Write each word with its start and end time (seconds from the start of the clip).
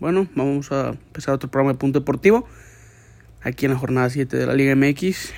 Bueno, 0.00 0.26
vamos 0.34 0.72
a 0.72 0.92
empezar 0.92 1.34
otro 1.34 1.50
programa 1.50 1.74
de 1.74 1.78
Punto 1.78 2.00
Deportivo. 2.00 2.46
Aquí 3.42 3.66
en 3.66 3.72
la 3.72 3.78
jornada 3.78 4.08
7 4.08 4.34
de 4.34 4.46
la 4.46 4.54
Liga 4.54 4.74
MX. 4.74 5.34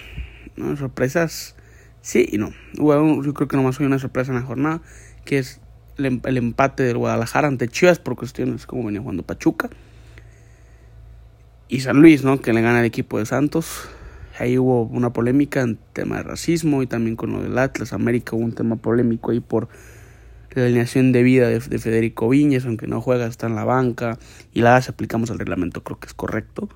¿No? 0.55 0.77
Sorpresas, 0.77 1.57
sí 2.01 2.29
y 2.31 2.39
no. 2.39 2.53
yo 2.75 3.35
creo 3.35 3.49
que 3.49 3.57
nomás 3.57 3.81
hay 3.81 3.87
una 3.87 3.99
sorpresa 3.99 4.31
en 4.31 4.37
la 4.37 4.45
jornada, 4.45 4.81
que 5.25 5.39
es 5.39 5.61
el, 5.99 6.21
el, 6.25 6.37
empate 6.37 6.85
del 6.85 6.97
Guadalajara 6.97 7.49
ante 7.49 7.67
Chivas 7.67 7.99
por 7.99 8.15
cuestiones 8.15 8.67
como 8.67 8.85
venía 8.85 9.01
jugando 9.01 9.25
Pachuca. 9.25 9.69
Y 11.67 11.81
San 11.81 12.01
Luis, 12.01 12.23
¿no? 12.23 12.41
Que 12.41 12.53
le 12.53 12.63
gana 12.63 12.79
al 12.79 12.85
equipo 12.85 13.19
de 13.19 13.27
Santos. 13.27 13.89
Ahí 14.39 14.59
hubo 14.59 14.85
una 14.85 15.13
polémica 15.13 15.63
en 15.63 15.77
tema 15.93 16.19
de 16.19 16.23
racismo 16.23 16.85
y 16.85 16.87
también 16.87 17.17
con 17.17 17.33
lo 17.33 17.43
del 17.43 17.59
Atlas 17.59 17.93
América 17.93 18.37
hubo 18.37 18.45
un 18.45 18.53
tema 18.53 18.77
polémico 18.77 19.33
ahí 19.33 19.41
por 19.41 19.69
la 20.61 20.67
alineación 20.67 21.13
de 21.13 21.23
vida 21.23 21.49
de, 21.49 21.61
Federico 21.61 22.29
Viñez, 22.29 22.67
aunque 22.67 22.87
no 22.87 23.01
juega, 23.01 23.27
está 23.27 23.47
en 23.47 23.55
la 23.55 23.65
banca. 23.65 24.19
Y 24.53 24.61
la 24.63 24.81
si 24.81 24.91
aplicamos 24.91 25.31
el 25.31 25.39
reglamento, 25.39 25.83
creo 25.83 25.99
que 25.99 26.07
es 26.07 26.15
correcto. 26.15 26.69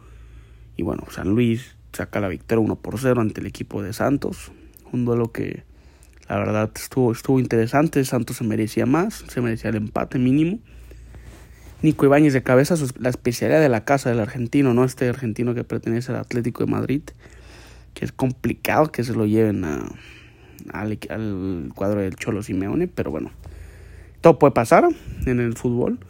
Y 0.76 0.82
bueno, 0.82 1.04
San 1.10 1.30
Luis 1.30 1.76
saca 1.92 2.20
la 2.20 2.28
victoria 2.28 2.64
1 2.64 2.76
por 2.76 2.98
0 2.98 3.20
ante 3.20 3.40
el 3.40 3.46
equipo 3.46 3.82
de 3.82 3.92
Santos. 3.92 4.52
Un 4.92 5.04
duelo 5.04 5.32
que 5.32 5.64
la 6.28 6.38
verdad 6.38 6.70
estuvo, 6.74 7.12
estuvo 7.12 7.40
interesante. 7.40 8.04
Santos 8.04 8.36
se 8.36 8.44
merecía 8.44 8.86
más, 8.86 9.24
se 9.28 9.40
merecía 9.40 9.70
el 9.70 9.76
empate 9.76 10.18
mínimo. 10.18 10.58
Nico 11.82 12.06
Ibáñez 12.06 12.32
de 12.32 12.42
cabeza, 12.42 12.74
la 12.98 13.10
especialidad 13.10 13.60
de 13.60 13.68
la 13.68 13.84
casa 13.84 14.08
del 14.08 14.20
argentino, 14.20 14.74
¿no? 14.74 14.84
Este 14.84 15.08
argentino 15.08 15.54
que 15.54 15.62
pertenece 15.62 16.10
al 16.10 16.18
Atlético 16.18 16.64
de 16.64 16.70
Madrid, 16.70 17.02
que 17.94 18.04
es 18.04 18.12
complicado 18.12 18.90
que 18.90 19.04
se 19.04 19.12
lo 19.12 19.26
lleven 19.26 19.64
al, 19.64 20.98
al 21.10 21.72
cuadro 21.74 22.00
del 22.00 22.16
Cholo 22.16 22.42
Simeone, 22.42 22.88
pero 22.88 23.10
bueno, 23.10 23.30
todo 24.26 24.40
puede 24.40 24.50
pasar 24.50 24.88
en 25.24 25.38
el 25.38 25.54
fútbol. 25.54 26.00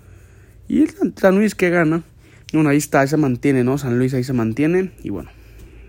Y 0.68 0.86
San 1.16 1.36
Luis 1.36 1.54
que 1.54 1.68
gana. 1.68 2.02
Bueno, 2.50 2.70
ahí 2.70 2.78
está, 2.78 3.00
ahí 3.00 3.08
se 3.08 3.18
mantiene, 3.18 3.62
¿no? 3.62 3.76
San 3.76 3.98
Luis 3.98 4.14
ahí 4.14 4.24
se 4.24 4.32
mantiene. 4.32 4.90
Y 5.02 5.10
bueno, 5.10 5.28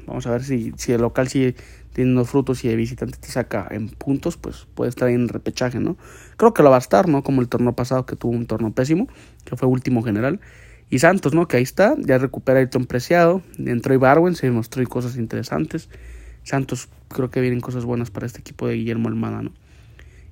vamos 0.06 0.28
a 0.28 0.32
ver 0.32 0.44
si, 0.44 0.74
si 0.76 0.92
el 0.92 1.00
local 1.00 1.30
sigue 1.30 1.56
teniendo 1.94 2.26
frutos 2.26 2.66
y 2.66 2.68
el 2.68 2.76
visitante 2.76 3.18
te 3.18 3.30
saca 3.30 3.66
en 3.72 3.88
puntos, 3.88 4.36
pues 4.36 4.68
puede 4.76 4.90
estar 4.90 5.08
ahí 5.08 5.14
en 5.14 5.30
repechaje, 5.30 5.80
¿no? 5.80 5.96
Creo 6.36 6.54
que 6.54 6.64
lo 6.64 6.70
va 6.70 6.76
a 6.76 6.80
estar, 6.80 7.08
¿no? 7.08 7.24
Como 7.24 7.40
el 7.40 7.48
torneo 7.48 7.72
pasado 7.72 8.06
que 8.06 8.18
tuvo 8.18 8.34
un 8.34 8.46
torneo 8.46 8.72
pésimo, 8.72 9.08
que 9.46 9.56
fue 9.56 9.70
último 9.70 10.04
general. 10.04 10.42
Y 10.90 11.00
Santos, 11.00 11.34
¿no? 11.34 11.48
Que 11.48 11.56
ahí 11.56 11.64
está, 11.64 11.96
ya 11.98 12.18
recupera 12.18 12.60
el 12.60 12.70
ton 12.70 12.88
preciado. 12.88 13.42
Entró 13.58 13.94
Ibarwen, 13.94 14.36
se 14.36 14.52
mostró 14.52 14.86
cosas 14.90 15.16
interesantes. 15.16 15.88
Santos, 16.44 16.90
creo 17.08 17.30
que 17.30 17.40
vienen 17.40 17.62
cosas 17.62 17.86
buenas 17.86 18.12
para 18.12 18.26
este 18.26 18.42
equipo 18.42 18.68
de 18.68 18.74
Guillermo 18.74 19.08
Almada, 19.08 19.44
¿no? 19.44 19.54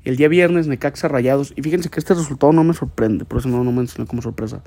El 0.05 0.17
día 0.17 0.27
viernes, 0.27 0.67
Necaxa 0.67 1.07
Rayados. 1.07 1.51
Y 1.55 1.63
fíjense 1.63 1.89
que 1.89 1.99
este 1.99 2.13
resultado 2.13 2.53
no 2.53 2.63
me 2.63 2.75
sorprende, 2.75 3.25
por 3.25 3.39
eso 3.39 3.49
no, 3.49 3.63
no 3.63 3.71
me 3.71 3.79
mencioné 3.79 4.07
como 4.07 4.21
sorpresa. 4.21 4.61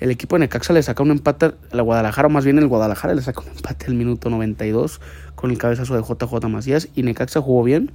El 0.00 0.10
equipo 0.10 0.36
de 0.36 0.40
Necaxa 0.40 0.72
le 0.72 0.82
saca 0.82 1.02
un 1.02 1.10
empate 1.10 1.46
a 1.46 1.54
la 1.72 1.82
Guadalajara, 1.82 2.28
o 2.28 2.30
más 2.30 2.46
bien 2.46 2.56
el 2.58 2.66
Guadalajara 2.66 3.12
le 3.12 3.20
saca 3.20 3.42
un 3.42 3.48
empate 3.48 3.84
al 3.86 3.94
minuto 3.94 4.30
92 4.30 5.02
con 5.34 5.50
el 5.50 5.58
cabezazo 5.58 5.94
de 5.94 6.02
JJ 6.02 6.48
Macías. 6.48 6.88
Y 6.94 7.02
Necaxa 7.02 7.42
jugó 7.42 7.62
bien. 7.62 7.92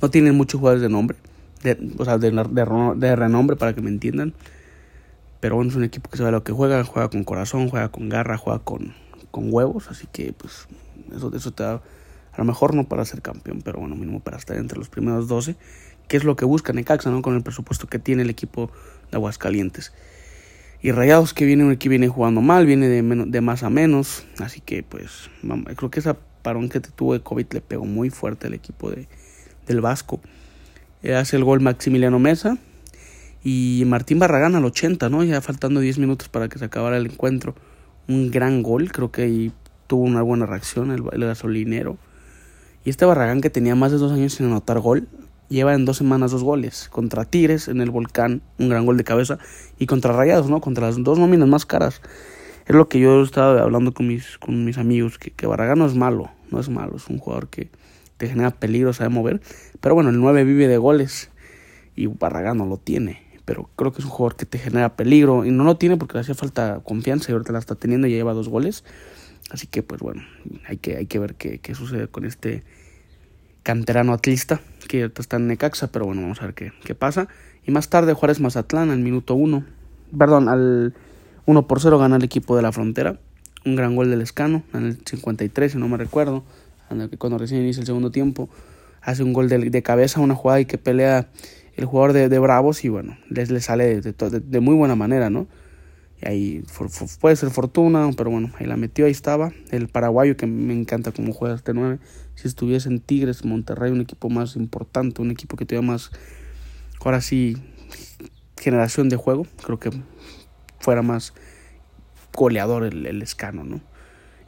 No 0.00 0.10
tienen 0.10 0.34
muchos 0.34 0.58
jugadores 0.58 0.82
de 0.82 0.88
nombre, 0.88 1.18
de, 1.62 1.92
o 1.98 2.04
sea, 2.06 2.16
de, 2.16 2.30
de, 2.30 3.16
renombre 3.16 3.56
para 3.56 3.74
que 3.74 3.82
me 3.82 3.90
entiendan. 3.90 4.32
Pero 5.40 5.62
es 5.62 5.76
un 5.76 5.84
equipo 5.84 6.08
que 6.08 6.16
sabe 6.16 6.32
lo 6.32 6.42
que 6.42 6.52
juega, 6.52 6.82
juega 6.84 7.10
con 7.10 7.22
corazón, 7.22 7.68
juega 7.68 7.90
con 7.90 8.08
garra, 8.08 8.38
juega 8.38 8.60
con, 8.60 8.94
con 9.30 9.52
huevos. 9.52 9.90
Así 9.90 10.08
que, 10.10 10.32
pues, 10.32 10.68
eso, 11.14 11.30
eso 11.36 11.50
te 11.52 11.64
da 11.64 11.82
a 12.32 12.38
lo 12.38 12.44
mejor 12.44 12.74
no 12.74 12.84
para 12.84 13.04
ser 13.04 13.22
campeón, 13.22 13.62
pero 13.62 13.80
bueno, 13.80 13.94
mínimo 13.94 14.20
para 14.20 14.36
estar 14.36 14.56
entre 14.56 14.78
los 14.78 14.88
primeros 14.88 15.28
12, 15.28 15.56
que 16.08 16.16
es 16.16 16.24
lo 16.24 16.36
que 16.36 16.44
busca 16.44 16.72
Necaxa, 16.72 17.10
¿no? 17.10 17.22
Con 17.22 17.36
el 17.36 17.42
presupuesto 17.42 17.86
que 17.86 17.98
tiene 17.98 18.22
el 18.22 18.30
equipo 18.30 18.70
de 19.10 19.16
Aguascalientes. 19.16 19.92
Y 20.80 20.90
Rayados 20.90 21.32
que 21.32 21.44
viene, 21.44 21.78
que 21.78 21.88
viene 21.88 22.08
jugando 22.08 22.40
mal, 22.40 22.66
viene 22.66 22.88
de, 22.88 23.02
de 23.02 23.40
más 23.40 23.62
a 23.62 23.70
menos, 23.70 24.26
así 24.40 24.60
que 24.60 24.82
pues 24.82 25.30
creo 25.76 25.90
que 25.90 26.00
esa 26.00 26.16
parón 26.42 26.68
que 26.68 26.80
tuvo 26.80 27.12
de 27.12 27.20
COVID 27.20 27.46
le 27.52 27.60
pegó 27.60 27.84
muy 27.84 28.10
fuerte 28.10 28.48
al 28.48 28.54
equipo 28.54 28.90
de, 28.90 29.06
del 29.66 29.80
Vasco. 29.80 30.20
Eh, 31.02 31.14
hace 31.14 31.36
el 31.36 31.44
gol 31.44 31.60
Maximiliano 31.60 32.18
Mesa 32.18 32.58
y 33.42 33.84
Martín 33.86 34.18
Barragán 34.18 34.54
al 34.54 34.64
80, 34.64 35.08
¿no? 35.08 35.24
Ya 35.24 35.40
faltando 35.40 35.80
10 35.80 35.98
minutos 35.98 36.28
para 36.28 36.48
que 36.48 36.58
se 36.58 36.64
acabara 36.64 36.96
el 36.96 37.06
encuentro. 37.06 37.54
Un 38.08 38.30
gran 38.30 38.62
gol, 38.62 38.90
creo 38.92 39.10
que 39.10 39.22
ahí 39.22 39.52
tuvo 39.86 40.02
una 40.02 40.22
buena 40.22 40.46
reacción 40.46 40.90
el, 40.90 41.02
el 41.12 41.24
gasolinero. 41.24 41.96
Y 42.84 42.90
este 42.90 43.04
Barragán 43.04 43.40
que 43.40 43.50
tenía 43.50 43.74
más 43.74 43.92
de 43.92 43.98
dos 43.98 44.12
años 44.12 44.34
sin 44.34 44.46
anotar 44.46 44.80
gol, 44.80 45.08
lleva 45.48 45.74
en 45.74 45.84
dos 45.84 45.98
semanas 45.98 46.32
dos 46.32 46.42
goles. 46.42 46.88
Contra 46.90 47.24
Tigres 47.24 47.68
en 47.68 47.80
el 47.80 47.90
Volcán, 47.90 48.42
un 48.58 48.68
gran 48.68 48.86
gol 48.86 48.96
de 48.96 49.04
cabeza. 49.04 49.38
Y 49.78 49.86
contra 49.86 50.12
Rayados, 50.12 50.50
¿no? 50.50 50.60
Contra 50.60 50.86
las 50.86 51.02
dos 51.02 51.18
nóminas 51.18 51.48
más 51.48 51.66
caras. 51.66 52.02
Es 52.66 52.74
lo 52.74 52.88
que 52.88 52.98
yo 52.98 53.22
estaba 53.22 53.60
hablando 53.62 53.92
con 53.92 54.08
mis, 54.08 54.38
con 54.38 54.64
mis 54.64 54.78
amigos, 54.78 55.18
que, 55.18 55.30
que 55.30 55.46
Barragán 55.46 55.78
no 55.78 55.86
es 55.86 55.94
malo, 55.94 56.30
no 56.50 56.60
es 56.60 56.68
malo, 56.68 56.96
es 56.96 57.08
un 57.08 57.18
jugador 57.18 57.48
que 57.48 57.70
te 58.16 58.28
genera 58.28 58.50
peligro, 58.50 58.92
sabe 58.92 59.10
mover. 59.10 59.40
Pero 59.80 59.94
bueno, 59.94 60.10
el 60.10 60.20
9 60.20 60.44
vive 60.44 60.68
de 60.68 60.78
goles 60.78 61.30
y 61.96 62.06
Barragán 62.06 62.58
no 62.58 62.66
lo 62.66 62.78
tiene. 62.78 63.22
Pero 63.44 63.68
creo 63.76 63.92
que 63.92 63.98
es 63.98 64.04
un 64.04 64.10
jugador 64.10 64.36
que 64.36 64.46
te 64.46 64.58
genera 64.58 64.94
peligro 64.96 65.44
y 65.44 65.50
no 65.50 65.64
lo 65.64 65.76
tiene 65.76 65.96
porque 65.96 66.14
le 66.14 66.20
hacía 66.20 66.34
falta 66.34 66.80
confianza 66.84 67.30
y 67.30 67.32
ahorita 67.32 67.52
la 67.52 67.58
está 67.58 67.74
teniendo 67.74 68.06
y 68.06 68.12
ya 68.12 68.18
lleva 68.18 68.32
dos 68.32 68.48
goles. 68.48 68.84
Así 69.52 69.66
que 69.66 69.82
pues 69.82 70.00
bueno, 70.00 70.22
hay 70.66 70.78
que, 70.78 70.96
hay 70.96 71.06
que 71.06 71.18
ver 71.18 71.34
qué, 71.34 71.58
qué 71.58 71.74
sucede 71.74 72.08
con 72.08 72.24
este 72.24 72.64
canterano 73.62 74.14
atlista 74.14 74.60
que 74.88 75.10
está 75.18 75.36
en 75.36 75.46
Necaxa, 75.46 75.92
pero 75.92 76.06
bueno, 76.06 76.22
vamos 76.22 76.40
a 76.40 76.46
ver 76.46 76.54
qué, 76.54 76.72
qué 76.84 76.94
pasa. 76.94 77.28
Y 77.66 77.70
más 77.70 77.90
tarde 77.90 78.14
Juárez 78.14 78.40
Mazatlán 78.40 78.90
al 78.90 79.00
minuto 79.00 79.34
1, 79.34 79.64
perdón, 80.18 80.48
al 80.48 80.94
1 81.44 81.66
por 81.66 81.80
0 81.80 81.98
gana 81.98 82.16
el 82.16 82.24
equipo 82.24 82.56
de 82.56 82.62
la 82.62 82.72
frontera. 82.72 83.20
Un 83.64 83.76
gran 83.76 83.94
gol 83.94 84.10
del 84.10 84.22
Escano, 84.22 84.64
en 84.72 84.86
el 84.86 84.98
53, 85.04 85.72
si 85.72 85.78
no 85.78 85.86
me 85.86 85.98
recuerdo, 85.98 86.42
cuando 87.18 87.38
recién 87.38 87.60
inicia 87.60 87.80
el 87.80 87.86
segundo 87.86 88.10
tiempo. 88.10 88.48
Hace 89.02 89.22
un 89.22 89.32
gol 89.32 89.48
de, 89.48 89.82
cabeza, 89.82 90.20
una 90.20 90.34
jugada 90.34 90.60
y 90.60 90.64
que 90.64 90.78
pelea 90.78 91.28
el 91.76 91.84
jugador 91.84 92.14
de, 92.14 92.28
de 92.28 92.38
Bravos 92.38 92.84
y 92.84 92.88
bueno, 92.88 93.18
les, 93.28 93.48
sale 93.64 94.00
de, 94.00 94.12
de 94.12 94.60
muy 94.60 94.74
buena 94.74 94.96
manera, 94.96 95.28
¿no? 95.28 95.46
Ahí 96.24 96.64
puede 97.20 97.36
ser 97.36 97.50
fortuna, 97.50 98.10
pero 98.16 98.30
bueno, 98.30 98.52
ahí 98.58 98.66
la 98.66 98.76
metió, 98.76 99.06
ahí 99.06 99.12
estaba. 99.12 99.52
El 99.70 99.88
paraguayo 99.88 100.36
que 100.36 100.46
me 100.46 100.72
encanta 100.72 101.12
cómo 101.12 101.32
juega 101.32 101.54
este 101.54 101.74
9. 101.74 101.98
Si 102.34 102.48
estuviese 102.48 102.88
en 102.88 103.00
Tigres, 103.00 103.44
Monterrey, 103.44 103.92
un 103.92 104.00
equipo 104.00 104.28
más 104.30 104.56
importante, 104.56 105.22
un 105.22 105.30
equipo 105.30 105.56
que 105.56 105.64
tenga 105.64 105.82
más, 105.82 106.10
ahora 107.04 107.20
sí, 107.20 107.56
generación 108.56 109.08
de 109.08 109.16
juego, 109.16 109.46
creo 109.64 109.78
que 109.78 109.90
fuera 110.78 111.02
más 111.02 111.34
goleador 112.32 112.84
el, 112.84 113.06
el 113.06 113.22
escano, 113.22 113.64
¿no? 113.64 113.80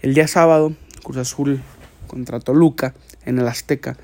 El 0.01 0.15
día 0.15 0.29
sábado, 0.29 0.75
Cruz 1.03 1.17
Azul 1.19 1.61
contra 2.07 2.41
Toluca 2.41 2.95
en 3.25 3.39
el 3.39 3.49
Azteca. 3.49 3.97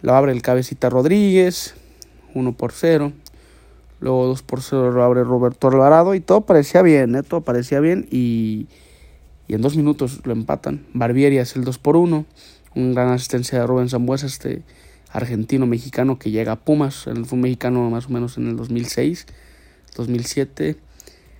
Lo 0.00 0.14
abre 0.14 0.32
el 0.32 0.42
cabecita 0.42 0.88
Rodríguez, 0.90 1.74
1 2.34 2.52
por 2.52 2.72
0. 2.72 3.12
Luego 4.00 4.26
2 4.26 4.42
por 4.42 4.62
0 4.62 4.92
lo 4.92 5.02
abre 5.02 5.24
Roberto 5.24 5.68
Alvarado 5.68 6.14
y 6.14 6.20
todo 6.20 6.42
parecía 6.42 6.82
bien, 6.82 7.16
¿eh? 7.16 7.22
todo 7.22 7.40
parecía 7.40 7.80
bien 7.80 8.06
y, 8.10 8.68
y 9.48 9.54
en 9.54 9.60
dos 9.60 9.76
minutos 9.76 10.20
lo 10.24 10.32
empatan. 10.32 10.86
Barbieri 10.94 11.38
hace 11.38 11.58
el 11.58 11.64
2 11.64 11.78
por 11.78 11.96
1, 11.96 12.24
una 12.74 12.92
gran 12.92 13.12
asistencia 13.12 13.58
de 13.58 13.66
Rubén 13.66 13.88
Zambuesa, 13.88 14.26
este 14.26 14.62
argentino-mexicano 15.10 16.18
que 16.18 16.30
llega 16.30 16.52
a 16.52 16.56
Pumas, 16.56 17.06
el 17.06 17.24
fue 17.24 17.38
mexicano 17.38 17.88
más 17.90 18.06
o 18.06 18.10
menos 18.10 18.36
en 18.36 18.48
el 18.48 18.56
2006, 18.56 19.26
2007. 19.96 20.76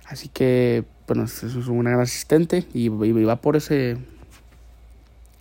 Así 0.05 0.27
que, 0.27 0.83
bueno, 1.07 1.23
es 1.23 1.43
un 1.43 1.83
gran 1.83 1.99
asistente 1.99 2.65
y, 2.73 2.89
va 2.89 3.35
por 3.41 3.55
ese 3.55 3.97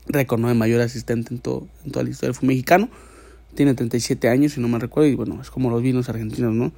récord 0.06 0.45
de 0.45 0.55
mayor 0.55 0.81
asistente 0.83 1.35
en, 1.35 1.41
todo, 1.41 1.67
en 1.85 1.93
toda 1.93 2.05
la 2.05 2.11
historia 2.11 2.35
fútbol 2.35 2.49
mexicano. 2.49 2.89
Tiene 3.55 3.75
37 3.75 4.29
años, 4.29 4.53
si 4.53 4.61
no 4.61 4.69
me 4.69 4.79
recuerdo, 4.79 5.09
y 5.09 5.15
bueno, 5.15 5.41
es 5.41 5.50
como 5.50 5.71
los 5.71 5.83
vinos 5.83 6.09
argentinos, 6.09 6.53
¿no? 6.53 6.73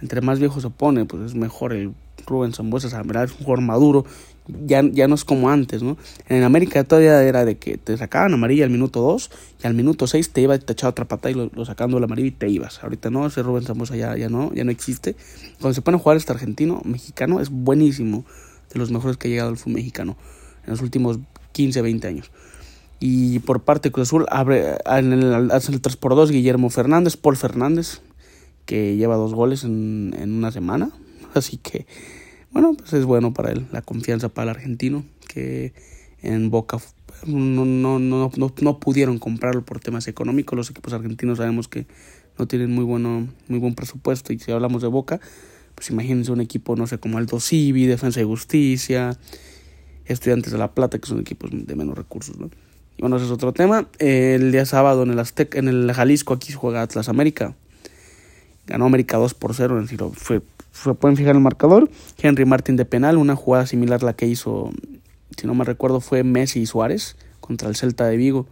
Entre 0.00 0.20
más 0.20 0.38
viejo 0.38 0.60
se 0.60 0.70
pone, 0.70 1.04
pues 1.04 1.22
es 1.22 1.34
mejor 1.34 1.72
el 1.72 1.92
Rubén 2.26 2.52
Zambuesa, 2.52 2.88
es 2.88 2.94
un 3.32 3.38
jugador 3.38 3.60
maduro, 3.60 4.04
ya, 4.64 4.82
ya 4.82 5.08
no 5.08 5.14
es 5.14 5.24
como 5.24 5.50
antes, 5.50 5.82
¿no? 5.82 5.96
En 6.28 6.42
América 6.42 6.84
todavía 6.84 7.22
era 7.22 7.44
de 7.44 7.56
que 7.58 7.78
te 7.78 7.96
sacaban 7.96 8.32
amarilla 8.34 8.64
al 8.64 8.70
minuto 8.70 9.00
2 9.00 9.30
y 9.62 9.66
al 9.66 9.74
minuto 9.74 10.06
6 10.06 10.30
te 10.30 10.40
iba 10.40 10.54
y 10.54 10.58
te 10.58 10.72
echaba 10.72 10.90
otra 10.90 11.04
pata 11.06 11.30
y 11.30 11.34
lo, 11.34 11.50
lo 11.54 11.64
sacando 11.64 11.98
la 11.98 12.06
amarilla 12.06 12.28
y 12.28 12.32
te 12.32 12.48
ibas. 12.48 12.82
Ahorita 12.82 13.10
no, 13.10 13.26
ese 13.26 13.42
Rubén 13.42 13.64
Zambuesa 13.64 13.96
ya, 13.96 14.16
ya 14.16 14.28
no, 14.28 14.52
ya 14.54 14.64
no 14.64 14.70
existe. 14.70 15.16
Cuando 15.60 15.74
se 15.74 15.82
pone 15.82 15.96
a 15.96 16.00
jugar 16.00 16.16
este 16.16 16.32
argentino, 16.32 16.80
mexicano, 16.84 17.40
es 17.40 17.50
buenísimo, 17.50 18.24
de 18.72 18.78
los 18.78 18.90
mejores 18.90 19.16
que 19.16 19.28
ha 19.28 19.30
llegado 19.30 19.50
al 19.50 19.56
fútbol 19.56 19.74
mexicano 19.74 20.16
en 20.64 20.70
los 20.70 20.82
últimos 20.82 21.18
15, 21.52 21.82
20 21.82 22.08
años. 22.08 22.30
Y 22.98 23.40
por 23.40 23.62
parte 23.62 23.88
de 23.88 23.92
Cruz 23.92 24.08
Azul 24.08 24.26
abre 24.30 24.78
en 24.86 25.12
el, 25.12 25.50
hace 25.50 25.72
el 25.72 25.80
3 25.80 25.96
por 25.96 26.14
2 26.14 26.30
Guillermo 26.30 26.70
Fernández, 26.70 27.16
Paul 27.16 27.36
Fernández, 27.36 28.00
que 28.66 28.96
lleva 28.96 29.16
dos 29.16 29.32
goles 29.32 29.64
en, 29.64 30.14
en 30.18 30.32
una 30.32 30.52
semana. 30.52 30.90
Así 31.34 31.56
que, 31.56 31.86
bueno, 32.50 32.74
pues 32.74 32.92
es 32.92 33.04
bueno 33.04 33.32
para 33.32 33.52
él, 33.52 33.66
la 33.72 33.82
confianza 33.82 34.28
para 34.28 34.50
el 34.50 34.56
argentino, 34.56 35.04
que 35.28 35.72
en 36.22 36.50
Boca 36.50 36.78
no, 37.26 37.64
no, 37.64 37.98
no, 37.98 38.30
no, 38.36 38.52
no 38.60 38.80
pudieron 38.80 39.18
comprarlo 39.18 39.64
por 39.64 39.80
temas 39.80 40.08
económicos. 40.08 40.56
Los 40.56 40.70
equipos 40.70 40.92
argentinos 40.92 41.38
sabemos 41.38 41.68
que 41.68 41.86
no 42.38 42.46
tienen 42.46 42.70
muy, 42.70 42.84
bueno, 42.84 43.28
muy 43.48 43.58
buen 43.58 43.74
presupuesto 43.74 44.32
y 44.32 44.38
si 44.38 44.52
hablamos 44.52 44.82
de 44.82 44.88
Boca, 44.88 45.20
Pues 45.76 45.90
imagínense 45.90 46.32
un 46.32 46.40
equipo, 46.40 46.74
no 46.74 46.86
sé, 46.86 46.98
como 46.98 47.18
Alto 47.18 47.38
Civi, 47.38 47.84
Defensa 47.86 48.20
y 48.20 48.24
Justicia, 48.24 49.16
Estudiantes 50.06 50.50
de 50.50 50.58
La 50.58 50.72
Plata, 50.72 50.98
que 50.98 51.06
son 51.06 51.20
equipos 51.20 51.50
de 51.52 51.76
menos 51.76 51.96
recursos, 51.96 52.38
¿no? 52.38 52.50
Y 52.96 53.02
bueno, 53.02 53.16
ese 53.16 53.26
es 53.26 53.30
otro 53.30 53.52
tema. 53.52 53.86
El 53.98 54.52
día 54.52 54.64
sábado 54.64 55.02
en 55.02 55.10
el 55.10 55.18
Aztec, 55.18 55.54
en 55.54 55.68
el 55.68 55.92
Jalisco, 55.92 56.32
aquí 56.32 56.54
juega 56.54 56.80
Atlas 56.80 57.10
América. 57.10 57.54
Ganó 58.66 58.86
América 58.86 59.16
2 59.16 59.34
por 59.34 59.54
0. 59.54 59.78
En 59.78 59.88
fue, 60.14 60.42
fue, 60.72 60.94
pueden 60.94 61.16
fijar 61.16 61.34
el 61.34 61.40
marcador. 61.40 61.88
Henry 62.18 62.44
Martin 62.44 62.76
de 62.76 62.84
penal, 62.84 63.16
una 63.16 63.36
jugada 63.36 63.66
similar 63.66 64.00
a 64.02 64.06
la 64.06 64.12
que 64.14 64.26
hizo, 64.26 64.72
si 65.36 65.46
no 65.46 65.54
me 65.54 65.64
recuerdo, 65.64 66.00
fue 66.00 66.24
Messi 66.24 66.60
y 66.60 66.66
Suárez 66.66 67.16
contra 67.40 67.68
el 67.68 67.76
Celta 67.76 68.06
de 68.06 68.16
Vigo. 68.16 68.46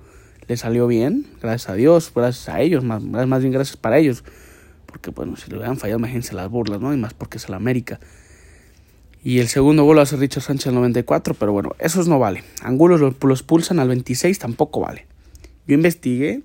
Le 0.47 0.57
salió 0.57 0.87
bien, 0.87 1.27
gracias 1.41 1.71
a 1.71 1.75
Dios, 1.75 2.13
gracias 2.15 2.49
a 2.49 2.61
ellos, 2.61 2.85
más, 2.85 3.03
más 3.03 3.41
bien 3.41 3.53
gracias 3.53 3.77
para 3.77 3.99
ellos. 3.99 4.25
Porque, 4.87 5.11
bueno, 5.11 5.37
si 5.37 5.51
le 5.51 5.57
hubieran 5.57 5.77
fallado, 5.77 5.99
imagínense 5.99 6.35
las 6.35 6.51
burlas, 6.51 6.81
¿no? 6.81 6.93
Y 6.95 6.97
más 6.97 7.15
porque 7.15 7.39
es 7.39 7.49
el 7.49 7.55
América. 7.55 7.99
Y 9.25 9.39
el 9.39 9.49
segundo 9.49 9.85
gol 9.85 9.99
hace 9.99 10.17
Richard 10.17 10.43
Sánchez 10.43 10.67
al 10.67 10.75
94, 10.75 11.35
pero 11.35 11.51
bueno, 11.51 11.75
esos 11.79 12.07
no 12.09 12.19
vale. 12.19 12.45
Angulos 12.63 13.01
los, 13.01 13.15
los 13.23 13.43
pulsan 13.43 13.79
al 13.81 13.89
26, 13.89 14.39
tampoco 14.39 14.81
vale. 14.81 15.07
Yo 15.67 15.75
investigué 15.75 16.43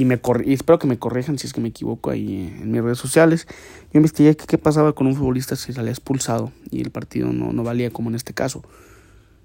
y, 0.00 0.04
me 0.04 0.20
y 0.44 0.52
espero 0.52 0.78
que 0.78 0.86
me 0.86 0.98
corrijan 0.98 1.38
si 1.38 1.46
es 1.46 1.52
que 1.52 1.60
me 1.60 1.68
equivoco 1.68 2.10
ahí 2.10 2.54
en 2.60 2.70
mis 2.70 2.82
redes 2.82 2.98
sociales. 2.98 3.46
Yo 3.92 3.98
investigué 3.98 4.36
qué 4.36 4.58
pasaba 4.58 4.92
con 4.92 5.06
un 5.06 5.14
futbolista 5.14 5.56
si 5.56 5.72
salía 5.72 5.90
expulsado 5.90 6.52
y 6.70 6.80
el 6.80 6.90
partido 6.90 7.32
no, 7.32 7.52
no 7.52 7.64
valía 7.64 7.90
como 7.90 8.10
en 8.10 8.16
este 8.16 8.34
caso. 8.34 8.62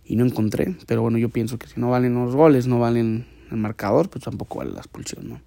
Y 0.06 0.16
no 0.16 0.26
encontré, 0.26 0.76
pero 0.86 1.02
bueno, 1.02 1.18
yo 1.18 1.30
pienso 1.30 1.58
que 1.58 1.68
si 1.68 1.80
no 1.80 1.90
valen 1.90 2.14
los 2.14 2.36
goles, 2.36 2.68
no 2.68 2.80
valen 2.80 3.26
el 3.52 3.58
marcador, 3.58 4.10
pues 4.10 4.26
tampoco 4.26 4.60
vale 4.60 4.72
la 4.72 4.80
expulsión, 4.80 5.30
¿no? 5.30 5.42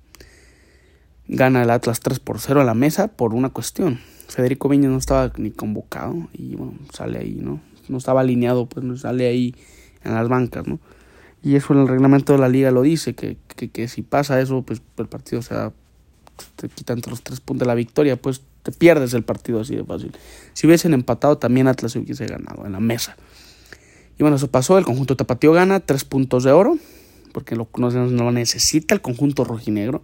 Gana 1.29 1.62
el 1.62 1.70
Atlas 1.70 2.00
3 2.00 2.20
por 2.20 2.38
0 2.41 2.61
a 2.61 2.64
la 2.64 2.75
mesa 2.75 3.08
por 3.08 3.35
una 3.35 3.50
cuestión 3.50 3.99
Federico 4.29 4.69
Viñas 4.69 4.91
no 4.91 4.99
estaba 4.99 5.32
ni 5.37 5.50
convocado 5.50 6.29
y 6.32 6.56
bueno, 6.56 6.75
sale 6.93 7.19
ahí, 7.19 7.38
¿no? 7.41 7.61
No 7.88 7.99
estaba 7.99 8.20
alineado, 8.20 8.67
pues 8.67 8.85
no 8.85 8.97
sale 8.97 9.26
ahí 9.26 9.55
en 10.05 10.14
las 10.14 10.29
bancas, 10.29 10.67
¿no? 10.67 10.81
Y 11.46 11.54
eso 11.54 11.75
en 11.75 11.78
el 11.78 11.87
reglamento 11.87 12.32
de 12.32 12.40
la 12.40 12.48
liga 12.48 12.72
lo 12.72 12.82
dice, 12.82 13.14
que, 13.14 13.37
que, 13.54 13.87
si 13.87 14.02
pasa 14.02 14.40
eso, 14.40 14.62
pues 14.62 14.82
el 14.98 15.06
partido, 15.06 15.38
o 15.38 15.43
sea, 15.43 15.72
te 16.56 16.69
quitan 16.69 17.00
los 17.08 17.22
tres 17.22 17.38
puntos 17.38 17.60
de 17.60 17.66
la 17.66 17.76
victoria, 17.76 18.16
pues 18.16 18.43
te 18.64 18.72
pierdes 18.72 19.14
el 19.14 19.22
partido 19.22 19.60
así 19.60 19.76
de 19.76 19.84
fácil. 19.84 20.10
Si 20.54 20.66
hubiesen 20.66 20.93
empatado, 20.93 21.38
también 21.38 21.69
Atlas 21.69 21.94
hubiese 21.94 22.26
ganado 22.26 22.66
en 22.66 22.72
la 22.72 22.81
mesa. 22.81 23.16
Y 24.19 24.25
bueno, 24.25 24.38
eso 24.38 24.48
pasó, 24.48 24.76
el 24.76 24.84
conjunto 24.84 25.16
tapatío 25.16 25.52
gana 25.52 25.78
tres 25.78 26.04
puntos 26.04 26.43
de 26.43 26.50
oro, 26.50 26.78
porque 27.32 27.54
lo, 27.54 27.69
no, 27.78 27.90
no 27.93 28.25
lo 28.25 28.32
necesita 28.32 28.93
el 28.96 29.00
conjunto 29.00 29.44
rojinegro. 29.44 30.02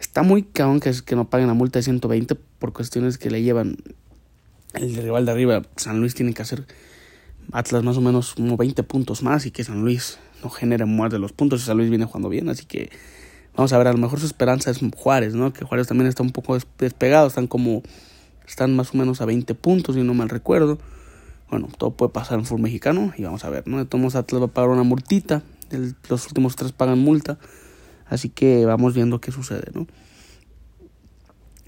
Está 0.00 0.24
muy 0.24 0.42
cabrón 0.42 0.80
que, 0.80 0.92
que 1.06 1.14
no 1.14 1.30
paguen 1.30 1.46
la 1.46 1.54
multa 1.54 1.78
de 1.78 1.84
120 1.84 2.34
por 2.58 2.72
cuestiones 2.72 3.18
que 3.18 3.30
le 3.30 3.40
llevan 3.40 3.76
el 4.74 4.96
rival 4.96 5.26
de 5.26 5.30
arriba. 5.30 5.62
San 5.76 6.00
Luis 6.00 6.16
tiene 6.16 6.34
que 6.34 6.42
hacer 6.42 6.66
Atlas 7.52 7.84
más 7.84 7.96
o 7.98 8.00
menos 8.00 8.34
como 8.34 8.56
20 8.56 8.82
puntos 8.82 9.22
más 9.22 9.46
y 9.46 9.52
que 9.52 9.62
San 9.62 9.82
Luis 9.82 10.18
no 10.46 10.50
genere 10.50 10.86
más 10.86 11.10
de 11.10 11.18
los 11.18 11.32
puntos 11.32 11.62
y 11.62 11.64
San 11.64 11.76
Luis 11.76 11.90
viene 11.90 12.04
jugando 12.04 12.28
bien. 12.28 12.48
Así 12.48 12.64
que 12.64 12.90
vamos 13.56 13.72
a 13.72 13.78
ver, 13.78 13.88
a 13.88 13.92
lo 13.92 13.98
mejor 13.98 14.20
su 14.20 14.26
esperanza 14.26 14.70
es 14.70 14.80
Juárez, 14.96 15.34
¿no? 15.34 15.52
Que 15.52 15.64
Juárez 15.64 15.88
también 15.88 16.08
está 16.08 16.22
un 16.22 16.30
poco 16.30 16.56
despegado, 16.78 17.26
están 17.26 17.48
como, 17.48 17.82
están 18.46 18.76
más 18.76 18.94
o 18.94 18.96
menos 18.96 19.20
a 19.20 19.24
20 19.24 19.54
puntos, 19.54 19.96
si 19.96 20.02
no 20.02 20.14
mal 20.14 20.28
recuerdo. 20.28 20.78
Bueno, 21.50 21.68
todo 21.76 21.90
puede 21.90 22.12
pasar 22.12 22.38
en 22.38 22.44
fútbol 22.44 22.62
mexicano 22.62 23.12
y 23.16 23.24
vamos 23.24 23.44
a 23.44 23.50
ver, 23.50 23.66
¿no? 23.66 23.84
Todos 23.86 24.14
Atlas 24.14 24.40
va 24.40 24.46
a 24.46 24.48
pagar 24.48 24.70
una 24.70 24.82
multita, 24.82 25.42
los 26.08 26.26
últimos 26.26 26.56
tres 26.56 26.72
pagan 26.72 26.98
multa. 26.98 27.38
Así 28.06 28.28
que 28.28 28.66
vamos 28.66 28.94
viendo 28.94 29.20
qué 29.20 29.32
sucede, 29.32 29.70
¿no? 29.74 29.86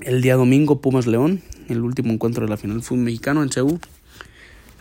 El 0.00 0.22
día 0.22 0.36
domingo, 0.36 0.80
Pumas 0.80 1.08
León, 1.08 1.42
el 1.68 1.80
último 1.80 2.12
encuentro 2.12 2.44
de 2.44 2.50
la 2.50 2.56
final 2.56 2.82
fútbol 2.82 3.04
mexicano 3.04 3.42
en 3.42 3.50
Ceú. 3.50 3.80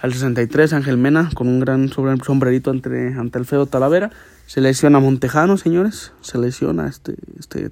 Al 0.02 0.14
63, 0.14 0.74
Ángel 0.74 0.98
Mena, 0.98 1.30
con 1.34 1.48
un 1.48 1.60
gran 1.60 1.90
sombrerito 1.90 2.70
ante, 2.70 3.14
ante 3.14 3.40
el 3.40 3.68
Talavera. 3.68 4.12
Se 4.46 4.62
lesiona 4.62 5.00
Montejano, 5.00 5.58
señores. 5.58 6.14
Se 6.22 6.38
lesiona 6.38 6.88
este, 6.88 7.16
este 7.40 7.72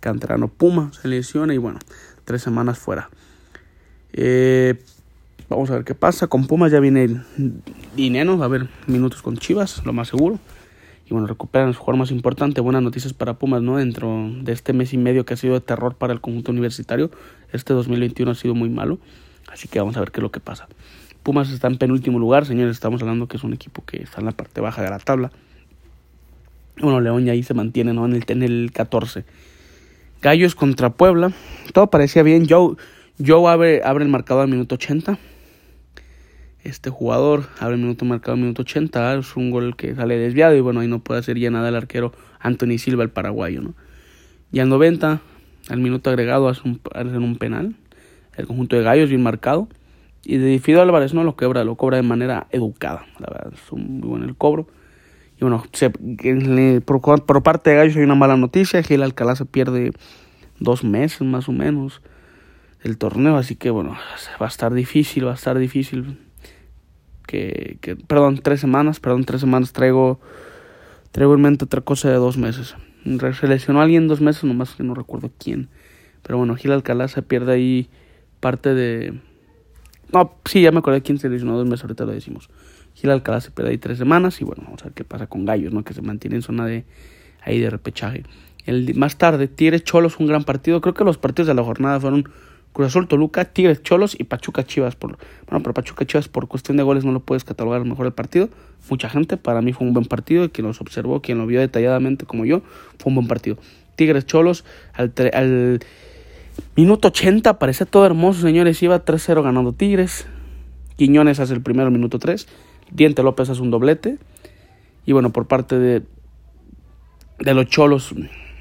canterano 0.00 0.48
Puma. 0.48 0.90
Se 0.92 1.08
lesiona 1.08 1.54
y 1.54 1.58
bueno, 1.58 1.78
tres 2.24 2.42
semanas 2.42 2.78
fuera. 2.78 3.10
Eh, 4.12 4.82
vamos 5.48 5.70
a 5.70 5.74
ver 5.74 5.84
qué 5.84 5.94
pasa. 5.94 6.26
Con 6.26 6.46
Pumas 6.46 6.72
ya 6.72 6.80
viene. 6.80 7.22
Va 8.38 8.42
a 8.42 8.44
haber 8.44 8.68
minutos 8.88 9.22
con 9.22 9.36
Chivas, 9.36 9.84
lo 9.86 9.92
más 9.92 10.08
seguro 10.08 10.40
y 11.06 11.12
bueno, 11.12 11.26
recuperan 11.26 11.72
su 11.74 11.80
jugador 11.80 11.98
más 11.98 12.10
importante. 12.10 12.60
Buenas 12.60 12.82
noticias 12.82 13.12
para 13.12 13.34
Pumas, 13.34 13.62
¿no? 13.62 13.76
Dentro 13.76 14.30
de 14.42 14.52
este 14.52 14.72
mes 14.72 14.92
y 14.92 14.98
medio 14.98 15.24
que 15.24 15.34
ha 15.34 15.36
sido 15.36 15.54
de 15.54 15.60
terror 15.60 15.94
para 15.94 16.12
el 16.12 16.20
conjunto 16.20 16.52
universitario, 16.52 17.10
este 17.52 17.72
2021 17.74 18.30
ha 18.30 18.34
sido 18.34 18.54
muy 18.54 18.68
malo, 18.68 18.98
así 19.48 19.68
que 19.68 19.78
vamos 19.78 19.96
a 19.96 20.00
ver 20.00 20.10
qué 20.10 20.20
es 20.20 20.22
lo 20.22 20.30
que 20.30 20.40
pasa. 20.40 20.68
Pumas 21.22 21.50
está 21.50 21.68
en 21.68 21.78
penúltimo 21.78 22.18
lugar, 22.18 22.46
señores, 22.46 22.72
estamos 22.72 23.00
hablando 23.02 23.28
que 23.28 23.36
es 23.36 23.44
un 23.44 23.52
equipo 23.52 23.84
que 23.84 24.02
está 24.02 24.20
en 24.20 24.26
la 24.26 24.32
parte 24.32 24.60
baja 24.60 24.82
de 24.82 24.90
la 24.90 24.98
tabla. 24.98 25.30
Bueno, 26.80 27.00
León 27.00 27.24
ya 27.24 27.32
ahí 27.32 27.42
se 27.42 27.54
mantiene, 27.54 27.92
¿no? 27.92 28.06
En 28.06 28.14
el, 28.14 28.24
en 28.26 28.42
el 28.42 28.70
14. 28.72 29.24
Gallos 30.20 30.54
contra 30.54 30.90
Puebla, 30.90 31.32
todo 31.72 31.88
parecía 31.88 32.22
bien. 32.22 32.46
Joe, 32.48 32.76
Joe 33.24 33.50
abre, 33.50 33.82
abre 33.84 34.04
el 34.04 34.10
marcador 34.10 34.44
al 34.44 34.48
minuto 34.48 34.76
80 34.76 35.18
este 36.64 36.90
jugador 36.90 37.48
abre 37.58 37.74
el 37.74 37.80
minuto 37.80 38.04
marcado, 38.04 38.36
minuto 38.36 38.62
80, 38.62 39.16
es 39.16 39.36
un 39.36 39.50
gol 39.50 39.76
que 39.76 39.94
sale 39.94 40.16
desviado 40.16 40.54
y 40.54 40.60
bueno, 40.60 40.80
ahí 40.80 40.88
no 40.88 41.00
puede 41.00 41.20
hacer 41.20 41.38
ya 41.38 41.50
nada 41.50 41.68
el 41.68 41.74
arquero 41.74 42.12
Anthony 42.38 42.78
Silva, 42.78 43.02
el 43.02 43.10
paraguayo, 43.10 43.62
¿no? 43.62 43.74
Y 44.52 44.60
al 44.60 44.68
90, 44.68 45.20
al 45.68 45.80
minuto 45.80 46.10
agregado, 46.10 46.48
hacen 46.48 46.80
un, 46.94 47.22
un 47.22 47.36
penal, 47.36 47.74
el 48.36 48.46
conjunto 48.46 48.76
de 48.76 48.82
gallos 48.82 49.08
bien 49.08 49.22
marcado, 49.22 49.68
y 50.24 50.36
de 50.38 50.58
Fido 50.58 50.82
Álvarez 50.82 51.14
no 51.14 51.24
lo 51.24 51.36
cobra, 51.36 51.64
lo 51.64 51.76
cobra 51.76 51.96
de 51.96 52.02
manera 52.02 52.46
educada, 52.50 53.06
la 53.18 53.28
verdad, 53.32 53.52
es 53.54 53.72
un 53.72 54.00
muy 54.00 54.08
buen 54.08 54.22
el 54.22 54.36
cobro. 54.36 54.68
Y 55.36 55.40
bueno, 55.40 55.64
se, 55.72 55.90
por, 56.80 57.24
por, 57.24 57.42
parte 57.42 57.70
de 57.70 57.76
Gallos 57.76 57.96
hay 57.96 58.02
una 58.02 58.14
mala 58.14 58.36
noticia, 58.36 58.82
Gil 58.82 59.02
Alcalá 59.02 59.34
se 59.34 59.44
pierde 59.44 59.92
dos 60.60 60.84
meses 60.84 61.22
más 61.22 61.48
o 61.48 61.52
menos 61.52 62.02
el 62.82 62.98
torneo, 62.98 63.36
así 63.36 63.56
que 63.56 63.70
bueno, 63.70 63.96
va 64.40 64.46
a 64.46 64.48
estar 64.48 64.72
difícil, 64.72 65.26
va 65.26 65.32
a 65.32 65.34
estar 65.34 65.58
difícil 65.58 66.18
que, 67.26 67.96
perdón, 68.06 68.40
tres 68.42 68.60
semanas, 68.60 69.00
perdón, 69.00 69.24
tres 69.24 69.40
semanas 69.40 69.72
traigo, 69.72 70.20
traigo 71.12 71.34
en 71.34 71.40
mente 71.40 71.64
otra 71.64 71.80
cosa 71.80 72.10
de 72.10 72.16
dos 72.16 72.36
meses. 72.36 72.74
Se 73.40 73.48
lesionó 73.48 73.80
a 73.80 73.84
alguien 73.84 74.06
dos 74.06 74.20
meses, 74.20 74.44
nomás 74.44 74.74
que 74.74 74.82
no 74.82 74.94
recuerdo 74.94 75.30
quién. 75.38 75.68
Pero 76.22 76.38
bueno, 76.38 76.54
Gil 76.56 76.72
Alcalá 76.72 77.08
se 77.08 77.22
pierde 77.22 77.52
ahí 77.52 77.90
parte 78.40 78.74
de... 78.74 79.20
No, 80.12 80.34
sí, 80.44 80.60
ya 80.60 80.72
me 80.72 80.78
acordé 80.78 81.02
quién 81.02 81.18
se 81.18 81.28
lesionó 81.28 81.56
dos 81.56 81.66
meses, 81.66 81.84
ahorita 81.84 82.04
lo 82.04 82.12
decimos. 82.12 82.50
Gil 82.94 83.10
Alcalá 83.10 83.40
se 83.40 83.50
pierde 83.50 83.70
ahí 83.70 83.78
tres 83.78 83.98
semanas 83.98 84.40
y 84.40 84.44
bueno, 84.44 84.62
vamos 84.64 84.82
a 84.82 84.84
ver 84.84 84.92
qué 84.92 85.04
pasa 85.04 85.26
con 85.26 85.44
Gallos, 85.44 85.72
¿no? 85.72 85.82
Que 85.84 85.94
se 85.94 86.02
mantiene 86.02 86.36
en 86.36 86.42
zona 86.42 86.66
de 86.66 86.84
ahí 87.42 87.58
de 87.58 87.70
repechaje. 87.70 88.24
El, 88.66 88.94
más 88.94 89.16
tarde, 89.16 89.48
Tigres 89.48 89.84
Cholos, 89.84 90.18
un 90.18 90.26
gran 90.26 90.44
partido. 90.44 90.80
Creo 90.80 90.94
que 90.94 91.04
los 91.04 91.18
partidos 91.18 91.48
de 91.48 91.54
la 91.54 91.64
jornada 91.64 91.98
fueron 91.98 92.28
Cruz 92.72 92.88
Azul, 92.88 93.08
Toluca, 93.08 93.46
Tigres, 93.46 93.82
Cholos 93.82 94.14
y 94.18 94.24
Pachuca 94.24 94.64
Chivas. 94.64 94.94
Por, 94.96 95.18
bueno, 95.48 95.62
pero 95.62 95.74
Pachuca 95.74 96.04
Chivas 96.04 96.28
por 96.28 96.46
cuestión 96.46 96.76
de 96.76 96.82
goles 96.82 97.04
no 97.04 97.12
lo 97.12 97.20
puedes 97.20 97.44
catalogar 97.44 97.84
mejor 97.84 98.06
el 98.06 98.12
partido. 98.12 98.50
Mucha 98.90 99.08
gente, 99.08 99.36
para 99.36 99.62
mí 99.62 99.72
fue 99.72 99.86
un 99.86 99.94
buen 99.94 100.06
partido. 100.06 100.50
Quien 100.52 100.66
nos 100.66 100.80
observó, 100.80 101.22
quien 101.22 101.38
lo 101.38 101.46
vio 101.46 101.60
detalladamente 101.60 102.26
como 102.26 102.44
yo, 102.44 102.62
fue 102.98 103.10
un 103.10 103.16
buen 103.16 103.28
partido. 103.28 103.56
Tigres, 103.96 104.26
Cholos, 104.26 104.64
al 104.94 105.12
minuto 106.76 107.08
80, 107.08 107.58
parece 107.58 107.86
todo 107.86 108.06
hermoso, 108.06 108.42
señores. 108.42 108.82
Iba 108.82 109.04
3-0 109.04 109.42
ganando 109.42 109.72
Tigres. 109.72 110.26
Quiñones 110.96 111.40
hace 111.40 111.54
el 111.54 111.62
primero, 111.62 111.90
minuto 111.90 112.18
3. 112.18 112.46
Diente 112.90 113.22
López 113.22 113.50
hace 113.50 113.62
un 113.62 113.70
doblete. 113.70 114.18
Y 115.06 115.12
bueno, 115.12 115.30
por 115.30 115.46
parte 115.46 115.78
de, 115.78 116.02
de 117.40 117.54
los 117.54 117.66
Cholos, 117.66 118.14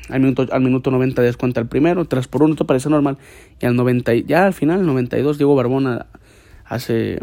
al 0.09 0.19
minuto, 0.19 0.47
al 0.51 0.61
minuto 0.61 0.91
90 0.91 1.21
descuenta 1.21 1.61
el 1.61 1.67
primero, 1.67 2.05
3 2.05 2.27
por 2.27 2.43
1, 2.43 2.53
esto 2.53 2.65
parece 2.65 2.89
normal. 2.89 3.17
Y 3.61 3.65
al 3.65 3.75
90, 3.75 4.13
ya 4.15 4.45
al 4.45 4.53
final, 4.53 4.85
92, 4.85 5.37
Diego 5.37 5.55
Barbona 5.55 6.07
hace, 6.65 7.19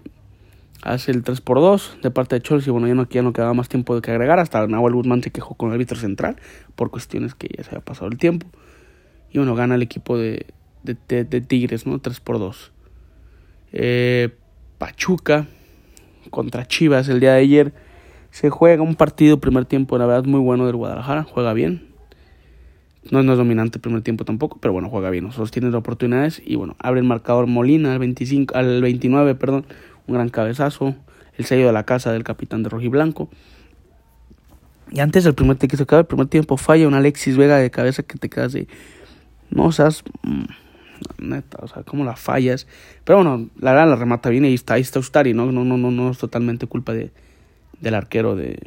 hace 0.83 1.11
el 1.11 1.23
3 1.23 1.41
por 1.41 1.59
2 1.59 1.99
de 2.03 2.11
parte 2.11 2.37
de 2.37 2.43
Chelsea. 2.43 2.71
Y 2.71 2.73
bueno, 2.73 2.87
ya 2.87 2.95
no, 2.95 3.09
ya 3.09 3.23
no 3.23 3.33
quedaba 3.33 3.55
más 3.55 3.69
tiempo 3.69 3.95
de 3.95 4.03
que 4.03 4.11
agregar. 4.11 4.39
Hasta 4.39 4.67
Nahuel 4.67 4.95
Guzmán 4.95 5.23
se 5.23 5.31
quejó 5.31 5.55
con 5.55 5.71
el 5.71 5.75
árbitro 5.75 5.99
central 5.99 6.37
por 6.77 6.91
cuestiones 6.91 7.35
que 7.35 7.49
ya 7.57 7.65
se 7.65 7.71
había 7.71 7.85
pasado 7.85 8.09
el 8.09 8.19
tiempo. 8.19 8.47
Y 9.33 9.39
bueno, 9.39 9.55
gana 9.55 9.75
el 9.75 9.83
equipo 9.83 10.17
de, 10.17 10.47
de, 10.83 11.25
de, 11.25 11.41
Tigres, 11.41 11.87
¿no? 11.87 11.99
3 11.99 12.21
por 12.21 12.39
2. 12.39 12.73
Eh, 13.73 14.31
Pachuca 14.79 15.47
contra 16.31 16.67
Chivas 16.67 17.09
el 17.09 17.21
día 17.21 17.35
de 17.35 17.41
ayer. 17.41 17.73
Se 18.31 18.51
juega 18.51 18.83
un 18.83 18.95
partido, 18.95 19.41
primer 19.41 19.65
tiempo, 19.65 19.99
la 19.99 20.07
verdad, 20.07 20.25
muy 20.25 20.41
bueno 20.41 20.67
del 20.67 20.77
Guadalajara. 20.77 21.25
Juega 21.25 21.53
bien. 21.53 21.89
No, 23.11 23.21
es 23.21 23.39
dominante 23.39 23.79
el 23.79 23.81
primer 23.81 24.03
tiempo 24.03 24.25
tampoco, 24.25 24.59
pero 24.61 24.73
bueno, 24.73 24.91
juega 24.91 25.09
bien. 25.11 25.25
Nosotros 25.25 25.51
tienen 25.51 25.75
oportunidades 25.75 26.43
y 26.45 26.57
bueno, 26.57 26.77
abre 26.79 27.01
el 27.01 27.07
marcador 27.07 27.47
Molina 27.47 27.93
al, 27.93 27.99
25, 28.01 28.55
al 28.55 28.83
29, 28.83 29.35
perdón, 29.35 29.65
un 30.07 30.15
gran 30.15 30.29
cabezazo, 30.29 30.95
el 31.37 31.45
sello 31.47 31.67
de 31.67 31.73
la 31.73 31.85
casa 31.85 32.13
del 32.13 32.25
capitán 32.25 32.63
de 32.63 32.69
Rojiblanco. 32.69 33.31
Y 34.91 35.01
antes 35.01 35.25
del 35.25 35.35
primer 35.35 35.57
tiempo, 35.57 35.97
el 35.97 36.07
primer 36.07 36.27
tiempo 36.27 36.57
falla 36.57 36.87
un 36.87 36.95
Alexis 36.95 37.37
Vega 37.37 37.57
de 37.57 37.71
cabeza 37.71 38.03
que 38.03 38.19
te 38.19 38.29
quedas 38.29 38.53
de, 38.53 38.69
no 39.51 39.73
seas, 39.73 40.03
mm, 40.23 40.45
Neta, 41.19 41.59
o 41.63 41.69
sea, 41.69 41.83
cómo 41.83 42.05
la 42.05 42.17
fallas. 42.17 42.67
Pero 43.05 43.23
bueno, 43.23 43.49
la 43.59 43.73
verdad 43.73 43.89
la 43.89 43.97
remata 43.97 44.29
bien 44.31 44.45
y 44.45 44.55
está, 44.55 44.75
ahí 44.75 44.83
está 44.83 44.99
Ustari, 44.99 45.35
¿no? 45.35 45.51
No, 45.53 45.65
no, 45.65 45.77
no, 45.77 45.91
no 45.91 46.11
es 46.11 46.19
totalmente 46.19 46.67
culpa 46.67 46.93
de, 46.93 47.11
del 47.81 47.95
arquero 47.95 48.37
de. 48.37 48.59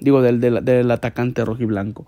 Digo, 0.00 0.22
del, 0.22 0.40
del, 0.40 0.64
del 0.64 0.90
atacante 0.90 1.44
rojiblanco. 1.44 2.06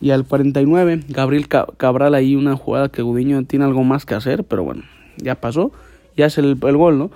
Y 0.00 0.10
al 0.10 0.24
49, 0.24 1.04
Gabriel 1.08 1.48
Cabral 1.48 2.14
ahí 2.14 2.36
una 2.36 2.56
jugada 2.56 2.88
que 2.88 3.02
Gudiño 3.02 3.44
tiene 3.44 3.64
algo 3.64 3.84
más 3.84 4.04
que 4.04 4.14
hacer, 4.14 4.44
pero 4.44 4.62
bueno, 4.62 4.82
ya 5.16 5.34
pasó, 5.36 5.72
ya 6.16 6.26
es 6.26 6.36
el, 6.38 6.58
el 6.60 6.76
gol, 6.76 6.98
¿no? 6.98 7.10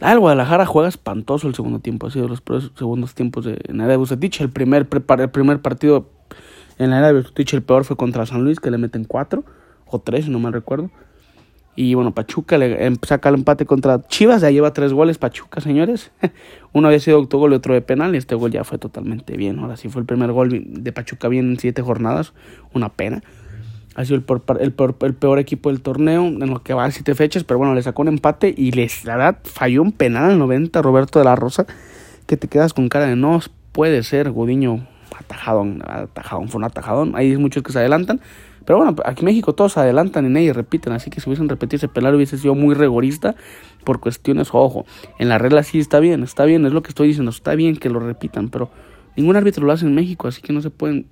Ah, 0.00 0.12
el 0.12 0.18
Guadalajara 0.18 0.66
juega 0.66 0.88
espantoso 0.88 1.46
el 1.46 1.54
segundo 1.54 1.78
tiempo, 1.78 2.08
ha 2.08 2.10
sido 2.10 2.26
los 2.26 2.42
segundos 2.76 3.14
tiempos 3.14 3.44
de, 3.44 3.60
en 3.68 3.78
de 3.78 3.96
Bucetich. 3.96 4.40
El 4.40 4.50
primer, 4.50 4.88
el 4.90 5.30
primer 5.30 5.62
partido 5.62 6.08
en 6.78 6.90
la 6.90 6.98
era 6.98 7.06
de 7.08 7.20
Bucetich, 7.20 7.54
el 7.54 7.62
peor 7.62 7.84
fue 7.84 7.96
contra 7.96 8.26
San 8.26 8.42
Luis, 8.42 8.58
que 8.58 8.70
le 8.70 8.78
meten 8.78 9.04
cuatro 9.04 9.44
o 9.86 9.98
tres, 9.98 10.28
no 10.28 10.38
me 10.38 10.50
recuerdo. 10.50 10.90
Y 11.76 11.94
bueno, 11.94 12.14
Pachuca 12.14 12.56
le 12.56 12.86
em, 12.86 12.96
saca 13.02 13.28
el 13.30 13.34
empate 13.36 13.66
contra 13.66 14.06
Chivas, 14.06 14.42
ya 14.42 14.50
lleva 14.50 14.72
tres 14.72 14.92
goles 14.92 15.18
Pachuca, 15.18 15.60
señores. 15.60 16.12
Uno 16.72 16.88
había 16.88 17.00
sido 17.00 17.16
autogol 17.16 17.52
y 17.52 17.56
otro 17.56 17.74
de 17.74 17.80
penal, 17.80 18.14
y 18.14 18.18
este 18.18 18.34
gol 18.34 18.52
ya 18.52 18.62
fue 18.64 18.78
totalmente 18.78 19.36
bien. 19.36 19.58
Ahora 19.58 19.76
sí 19.76 19.88
fue 19.88 20.00
el 20.00 20.06
primer 20.06 20.30
gol 20.32 20.62
de 20.66 20.92
Pachuca 20.92 21.28
bien 21.28 21.50
en 21.50 21.58
siete 21.58 21.82
jornadas, 21.82 22.32
una 22.72 22.90
pena. 22.90 23.22
Ha 23.96 24.04
sido 24.04 24.16
el 24.16 24.72
peor, 24.72 25.38
equipo 25.38 25.70
del 25.70 25.80
torneo 25.80 26.26
en 26.26 26.50
lo 26.50 26.62
que 26.62 26.74
va 26.74 26.84
a 26.84 26.90
siete 26.90 27.14
fechas, 27.14 27.44
pero 27.44 27.58
bueno, 27.58 27.74
le 27.74 27.82
sacó 27.82 28.02
un 28.02 28.08
empate 28.08 28.52
y 28.56 28.72
les, 28.72 29.04
la 29.04 29.16
verdad, 29.16 29.38
falló 29.44 29.82
un 29.82 29.92
penal 29.92 30.32
al 30.32 30.38
90 30.38 30.82
Roberto 30.82 31.20
de 31.20 31.24
la 31.24 31.36
Rosa, 31.36 31.64
que 32.26 32.36
te 32.36 32.48
quedas 32.48 32.72
con 32.72 32.88
cara 32.88 33.06
de 33.06 33.14
no 33.14 33.40
puede 33.70 34.02
ser, 34.02 34.30
Gudiño 34.30 34.86
atajadón, 35.16 35.82
atajadón, 35.86 36.48
fue 36.48 36.58
un 36.58 36.64
atajadón. 36.64 37.12
Hay 37.14 37.36
muchos 37.36 37.62
que 37.62 37.72
se 37.72 37.78
adelantan, 37.78 38.20
pero 38.64 38.78
bueno, 38.78 38.96
aquí 39.04 39.20
en 39.20 39.26
México 39.26 39.54
todos 39.54 39.76
adelantan 39.76 40.26
y 40.26 40.28
nadie 40.28 40.52
repiten, 40.52 40.92
así 40.92 41.10
que 41.10 41.20
si 41.20 41.28
hubiesen 41.28 41.48
repetido 41.48 41.76
ese 41.76 41.88
penal 41.88 42.14
hubiese 42.14 42.38
sido 42.38 42.54
muy 42.54 42.74
rigorista 42.74 43.34
por 43.84 44.00
cuestiones, 44.00 44.48
ojo, 44.52 44.86
en 45.18 45.28
la 45.28 45.38
regla 45.38 45.62
sí 45.62 45.78
está 45.78 46.00
bien, 46.00 46.22
está 46.22 46.44
bien, 46.44 46.64
es 46.66 46.72
lo 46.72 46.82
que 46.82 46.88
estoy 46.88 47.08
diciendo, 47.08 47.30
está 47.30 47.54
bien 47.54 47.76
que 47.76 47.90
lo 47.90 48.00
repitan, 48.00 48.48
pero 48.48 48.70
ningún 49.16 49.36
árbitro 49.36 49.66
lo 49.66 49.72
hace 49.72 49.86
en 49.86 49.94
México, 49.94 50.28
así 50.28 50.40
que 50.42 50.52
no 50.52 50.62
se 50.62 50.70
pueden, 50.70 51.06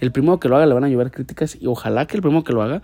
el 0.00 0.12
primero 0.12 0.40
que 0.40 0.48
lo 0.48 0.56
haga 0.56 0.66
le 0.66 0.74
van 0.74 0.84
a 0.84 0.88
llevar 0.88 1.10
críticas 1.10 1.56
y 1.60 1.66
ojalá 1.66 2.06
que 2.06 2.16
el 2.16 2.22
primero 2.22 2.44
que 2.44 2.52
lo 2.52 2.62
haga, 2.62 2.82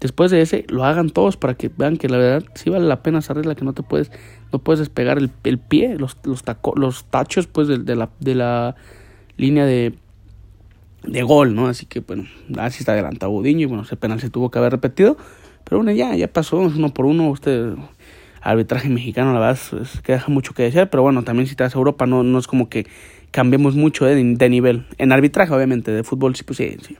después 0.00 0.32
de 0.32 0.42
ese, 0.42 0.66
lo 0.68 0.84
hagan 0.84 1.10
todos 1.10 1.36
para 1.36 1.54
que 1.54 1.70
vean 1.74 1.96
que 1.96 2.08
la 2.08 2.18
verdad 2.18 2.48
sí 2.54 2.70
vale 2.70 2.86
la 2.86 3.02
pena 3.02 3.20
esa 3.20 3.34
regla, 3.34 3.54
que 3.54 3.64
no 3.64 3.72
te 3.72 3.84
puedes, 3.84 4.10
no 4.52 4.58
puedes 4.58 4.80
despegar 4.80 5.18
el, 5.18 5.30
el 5.44 5.58
pie, 5.58 5.96
los, 5.96 6.16
los, 6.24 6.42
taco, 6.42 6.74
los 6.76 7.04
tachos 7.04 7.46
pues 7.46 7.68
de, 7.68 7.78
de, 7.78 7.94
la, 7.94 8.10
de 8.18 8.34
la 8.34 8.74
línea 9.36 9.64
de 9.64 9.94
de 11.04 11.22
gol, 11.22 11.54
¿no? 11.54 11.66
Así 11.66 11.86
que, 11.86 12.00
bueno, 12.00 12.24
así 12.58 12.80
está 12.80 12.92
adelantado 12.92 13.32
Budiño 13.32 13.62
y 13.62 13.64
bueno, 13.66 13.82
ese 13.82 13.96
penal 13.96 14.20
se 14.20 14.30
tuvo 14.30 14.50
que 14.50 14.58
haber 14.58 14.72
repetido. 14.72 15.16
Pero 15.64 15.78
bueno, 15.78 15.92
ya, 15.92 16.14
ya 16.14 16.28
pasó, 16.28 16.58
uno 16.58 16.92
por 16.92 17.06
uno. 17.06 17.30
Usted, 17.30 17.74
arbitraje 18.40 18.88
mexicano, 18.88 19.32
la 19.32 19.40
verdad, 19.40 19.58
es, 19.80 20.00
que 20.02 20.12
deja 20.12 20.30
mucho 20.30 20.54
que 20.54 20.64
decir. 20.64 20.88
Pero 20.90 21.02
bueno, 21.02 21.22
también 21.22 21.46
si 21.46 21.54
vas 21.54 21.74
a 21.74 21.78
Europa, 21.78 22.06
no, 22.06 22.22
no 22.22 22.38
es 22.38 22.46
como 22.46 22.68
que 22.68 22.86
cambiemos 23.30 23.74
mucho 23.74 24.08
eh, 24.08 24.14
de, 24.14 24.48
nivel. 24.48 24.86
En 24.98 25.12
arbitraje, 25.12 25.52
obviamente, 25.52 25.90
de 25.90 26.04
fútbol 26.04 26.36
sí, 26.36 26.44
pues 26.44 26.58
sí, 26.58 26.76
sí. 26.86 26.96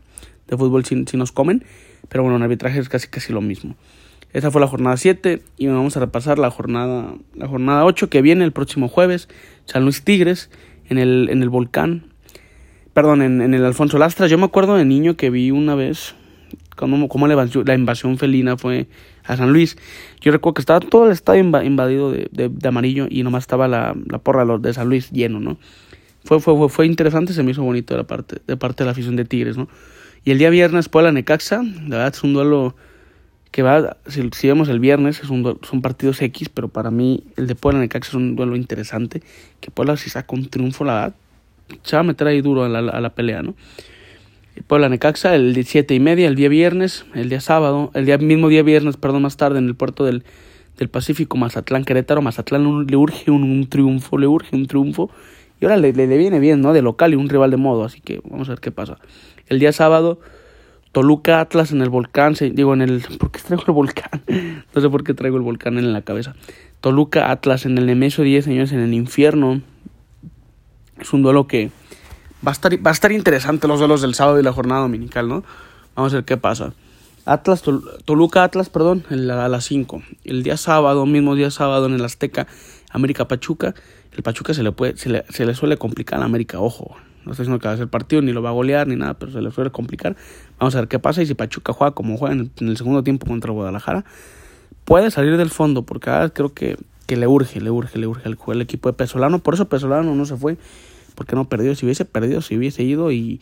De 0.49 0.56
fútbol 0.56 0.85
sí, 0.85 1.04
nos 1.14 1.32
comen. 1.32 1.64
Pero 2.09 2.23
bueno, 2.23 2.37
en 2.37 2.42
arbitraje 2.42 2.78
es 2.78 2.88
casi 2.88 3.09
casi 3.09 3.32
lo 3.32 3.40
mismo. 3.40 3.76
Esa 4.32 4.50
fue 4.50 4.61
la 4.61 4.66
jornada 4.66 4.97
7 4.97 5.42
y 5.59 5.66
vamos 5.66 5.97
a 5.97 6.00
repasar 6.00 6.38
la 6.38 6.50
jornada 6.50 7.14
la 7.35 7.49
jornada 7.49 7.85
8 7.85 8.09
que 8.09 8.23
viene 8.23 8.44
el 8.44 8.52
próximo 8.52 8.88
jueves. 8.88 9.28
San 9.66 9.82
Luis 9.85 10.04
Tigres 10.04 10.50
en 10.88 10.97
el, 10.97 11.28
en 11.30 11.42
el 11.42 11.50
Volcán 11.50 12.12
perdón, 12.95 13.23
en, 13.23 13.41
en, 13.41 13.55
el 13.55 13.65
Alfonso 13.65 13.99
Lastras. 13.99 14.31
Yo 14.31 14.39
me 14.39 14.45
acuerdo 14.45 14.77
de 14.77 14.85
niño 14.85 15.17
que 15.17 15.31
vi 15.31 15.51
una 15.51 15.75
vez 15.75 16.15
cómo, 16.77 17.09
cómo 17.09 17.27
la, 17.27 17.35
invasión, 17.35 17.65
la, 17.67 17.75
invasión, 17.75 18.19
felina 18.19 18.57
fue 18.57 18.87
a 19.25 19.37
San 19.37 19.53
Luis. 19.53 19.77
Yo 20.21 20.33
recuerdo 20.33 20.55
que 20.55 20.63
estaba 20.63 20.81
todo 20.81 21.07
el 21.07 21.13
estadio 21.13 21.41
invadido 21.41 22.11
de, 22.11 22.29
de, 22.31 22.69
amarillo 22.69 23.07
y 23.09 23.23
nomás 23.23 23.45
estaba 23.45 23.69
la, 23.69 23.95
la, 24.07 24.19
porra 24.19 24.45
de 24.59 24.75
San 24.75 24.89
Luis 24.89 25.11
lleno, 25.11 25.41
¿no? 25.41 25.59
Fue, 26.25 26.41
fue, 26.41 26.69
fue, 26.69 26.87
interesante, 26.87 27.33
se 27.33 27.43
me 27.43 27.51
hizo 27.51 27.63
bonito 27.63 27.95
de, 27.95 27.99
la 27.99 28.07
parte, 28.07 28.37
de 28.47 28.57
parte 28.57 28.85
la 28.85 28.93
afición 28.93 29.17
de 29.17 29.25
Tigres, 29.25 29.57
¿no? 29.57 29.69
Y 30.25 30.31
el 30.31 30.39
día 30.39 30.51
viernes, 30.51 30.89
Puebla 30.89 31.11
Necaxa, 31.11 31.63
la 31.63 31.97
verdad 31.97 32.13
es 32.15 32.23
un 32.23 32.33
duelo 32.33 32.77
que 33.51 33.63
va, 33.63 33.97
si, 34.07 34.47
vemos 34.47 34.69
el 34.69 34.79
viernes, 34.79 35.21
es 35.21 35.31
un, 35.31 35.59
son 35.63 35.83
partidos 35.83 36.23
X, 36.23 36.49
pero 36.49 36.69
para 36.69 36.93
mí 36.93 37.25
el 37.37 37.49
de 37.49 37.57
Puebla 37.57 37.81
Necaxa 37.81 38.11
es 38.11 38.15
un 38.15 38.37
duelo 38.37 38.55
interesante, 38.55 39.21
que 39.61 39.73
Puebla 39.73 39.97
si 39.97 40.11
saca 40.11 40.35
un 40.35 40.49
triunfo, 40.49 40.85
la 40.85 40.95
verdad, 40.95 41.15
se 41.83 41.97
va 41.97 42.00
a 42.00 42.05
meter 42.05 42.26
ahí 42.26 42.41
duro 42.41 42.64
a 42.64 42.69
la, 42.69 42.79
a 42.79 43.00
la 43.00 43.11
pelea, 43.11 43.43
¿no? 43.43 43.55
Puebla 44.67 44.88
Necaxa, 44.88 45.35
el 45.35 45.55
17 45.55 45.95
y 45.95 46.00
media, 46.00 46.29
el 46.29 46.35
día 46.35 46.49
viernes, 46.49 47.07
el 47.14 47.29
día 47.29 47.41
sábado, 47.41 47.91
el 47.95 48.05
día 48.05 48.19
mismo 48.19 48.49
día 48.49 48.62
viernes, 48.62 48.97
perdón, 48.97 49.23
más 49.23 49.37
tarde 49.37 49.59
en 49.59 49.67
el 49.67 49.75
puerto 49.75 50.05
del, 50.05 50.25
del 50.79 50.88
Pacífico, 50.88 51.37
Mazatlán 51.37 51.85
Querétaro, 51.85 52.23
Mazatlán 52.23 52.87
le 52.87 52.97
urge 52.97 53.31
un, 53.31 53.45
un, 53.45 53.67
triunfo, 53.67 54.19
le 54.19 54.26
urge 54.26 54.55
un 54.55 54.67
triunfo, 54.67 55.11
y 55.61 55.64
ahora 55.64 55.76
le, 55.79 55.93
le, 55.93 56.07
le, 56.07 56.19
viene 56.19 56.38
bien, 56.38 56.61
¿no? 56.61 56.73
De 56.73 56.83
local 56.83 57.12
y 57.12 57.17
un 57.17 57.29
rival 57.29 57.50
de 57.50 57.57
modo, 57.57 57.85
así 57.85 58.00
que 58.00 58.21
vamos 58.25 58.49
a 58.49 58.52
ver 58.52 58.61
qué 58.61 58.71
pasa. 58.71 58.99
El 59.49 59.59
día 59.59 59.73
sábado, 59.73 60.21
Toluca 60.93 61.41
Atlas 61.41 61.73
en 61.73 61.81
el 61.81 61.88
volcán, 61.88 62.37
se, 62.37 62.50
digo 62.50 62.75
en 62.75 62.83
el, 62.83 63.02
¿por 63.19 63.31
qué 63.31 63.41
traigo 63.41 63.64
el 63.67 63.73
volcán? 63.73 64.23
no 64.75 64.81
sé 64.81 64.91
por 64.91 65.02
qué 65.02 65.14
traigo 65.14 65.38
el 65.38 65.43
volcán 65.43 65.79
en 65.79 65.93
la 65.93 66.02
cabeza. 66.02 66.35
Toluca 66.81 67.31
Atlas 67.31 67.64
en 67.64 67.79
el 67.79 67.87
Nemesio 67.87 68.23
10, 68.23 68.45
señores, 68.45 68.73
en 68.73 68.81
el 68.81 68.93
infierno, 68.93 69.62
es 71.02 71.12
un 71.12 71.23
duelo 71.23 71.47
que 71.47 71.71
va 72.47 72.50
a 72.50 72.52
estar, 72.52 72.75
va 72.85 72.90
a 72.90 72.92
estar 72.92 73.12
interesante 73.12 73.68
los 73.68 73.78
duelos 73.78 74.02
del 74.02 74.14
sábado 74.14 74.40
y 74.40 74.42
la 74.42 74.52
jornada 74.52 74.82
dominical, 74.82 75.28
¿no? 75.28 75.44
Vamos 75.94 76.12
a 76.12 76.16
ver 76.16 76.25
qué 76.25 76.37
pasa. 76.37 76.73
Atlas, 77.25 77.62
Toluca 78.04 78.42
Atlas, 78.42 78.68
perdón, 78.68 79.04
a 79.11 79.49
las 79.49 79.64
5. 79.64 80.02
El 80.25 80.42
día 80.42 80.56
sábado, 80.56 81.06
mismo 81.06 81.37
día 81.37 81.50
sábado 81.50 81.87
en 81.87 81.94
el 81.94 82.04
Azteca, 82.04 82.49
América 82.90 83.28
Pachuca. 83.28 83.75
El 84.16 84.23
Pachuca 84.23 84.54
se 84.54 84.62
le, 84.62 84.73
puede, 84.73 84.97
se 84.97 85.09
le, 85.09 85.25
se 85.28 85.47
le 85.47 85.54
suele 85.54 85.76
complicar 85.76 86.21
a 86.21 86.25
América, 86.25 86.59
ojo. 86.59 86.97
No 87.25 87.32
estoy 87.32 87.44
diciendo 87.44 87.61
que 87.61 87.68
va 87.68 87.75
a 87.75 87.76
ser 87.76 87.87
partido, 87.87 88.21
ni 88.23 88.32
lo 88.32 88.42
va 88.42 88.49
a 88.49 88.52
golear, 88.52 88.88
ni 88.88 88.97
nada, 88.97 89.14
pero 89.14 89.30
se 89.30 89.40
le 89.40 89.52
suele 89.52 89.71
complicar. 89.71 90.16
Vamos 90.59 90.75
a 90.75 90.80
ver 90.80 90.88
qué 90.88 90.99
pasa 90.99 91.23
y 91.23 91.26
si 91.26 91.35
Pachuca 91.35 91.73
juega 91.73 91.92
como 91.92 92.16
juega 92.16 92.35
en, 92.35 92.50
el 92.59 92.76
segundo 92.76 93.04
tiempo 93.04 93.26
contra 93.26 93.52
Guadalajara, 93.52 94.04
puede 94.85 95.11
salir 95.12 95.37
del 95.37 95.50
fondo, 95.50 95.82
porque 95.82 96.11
ahora 96.11 96.30
creo 96.30 96.52
que, 96.52 96.76
que 97.06 97.16
le 97.16 97.28
urge, 97.28 97.61
le 97.61 97.71
urge, 97.71 97.99
le 97.99 98.09
urge 98.09 98.28
el, 98.28 98.37
el 98.49 98.61
equipo 98.61 98.88
de 98.88 98.94
Pesolano. 98.94 99.38
Por 99.38 99.54
eso 99.54 99.68
Pesolano 99.68 100.14
no 100.16 100.26
se 100.26 100.37
fue 100.37 100.59
porque 101.14 101.37
no 101.37 101.49
perdió? 101.49 101.75
Si 101.75 101.87
hubiese 101.87 102.04
perdido, 102.04 102.40
si 102.40 102.57
hubiese 102.57 102.83
ido 102.83 103.12
y 103.12 103.40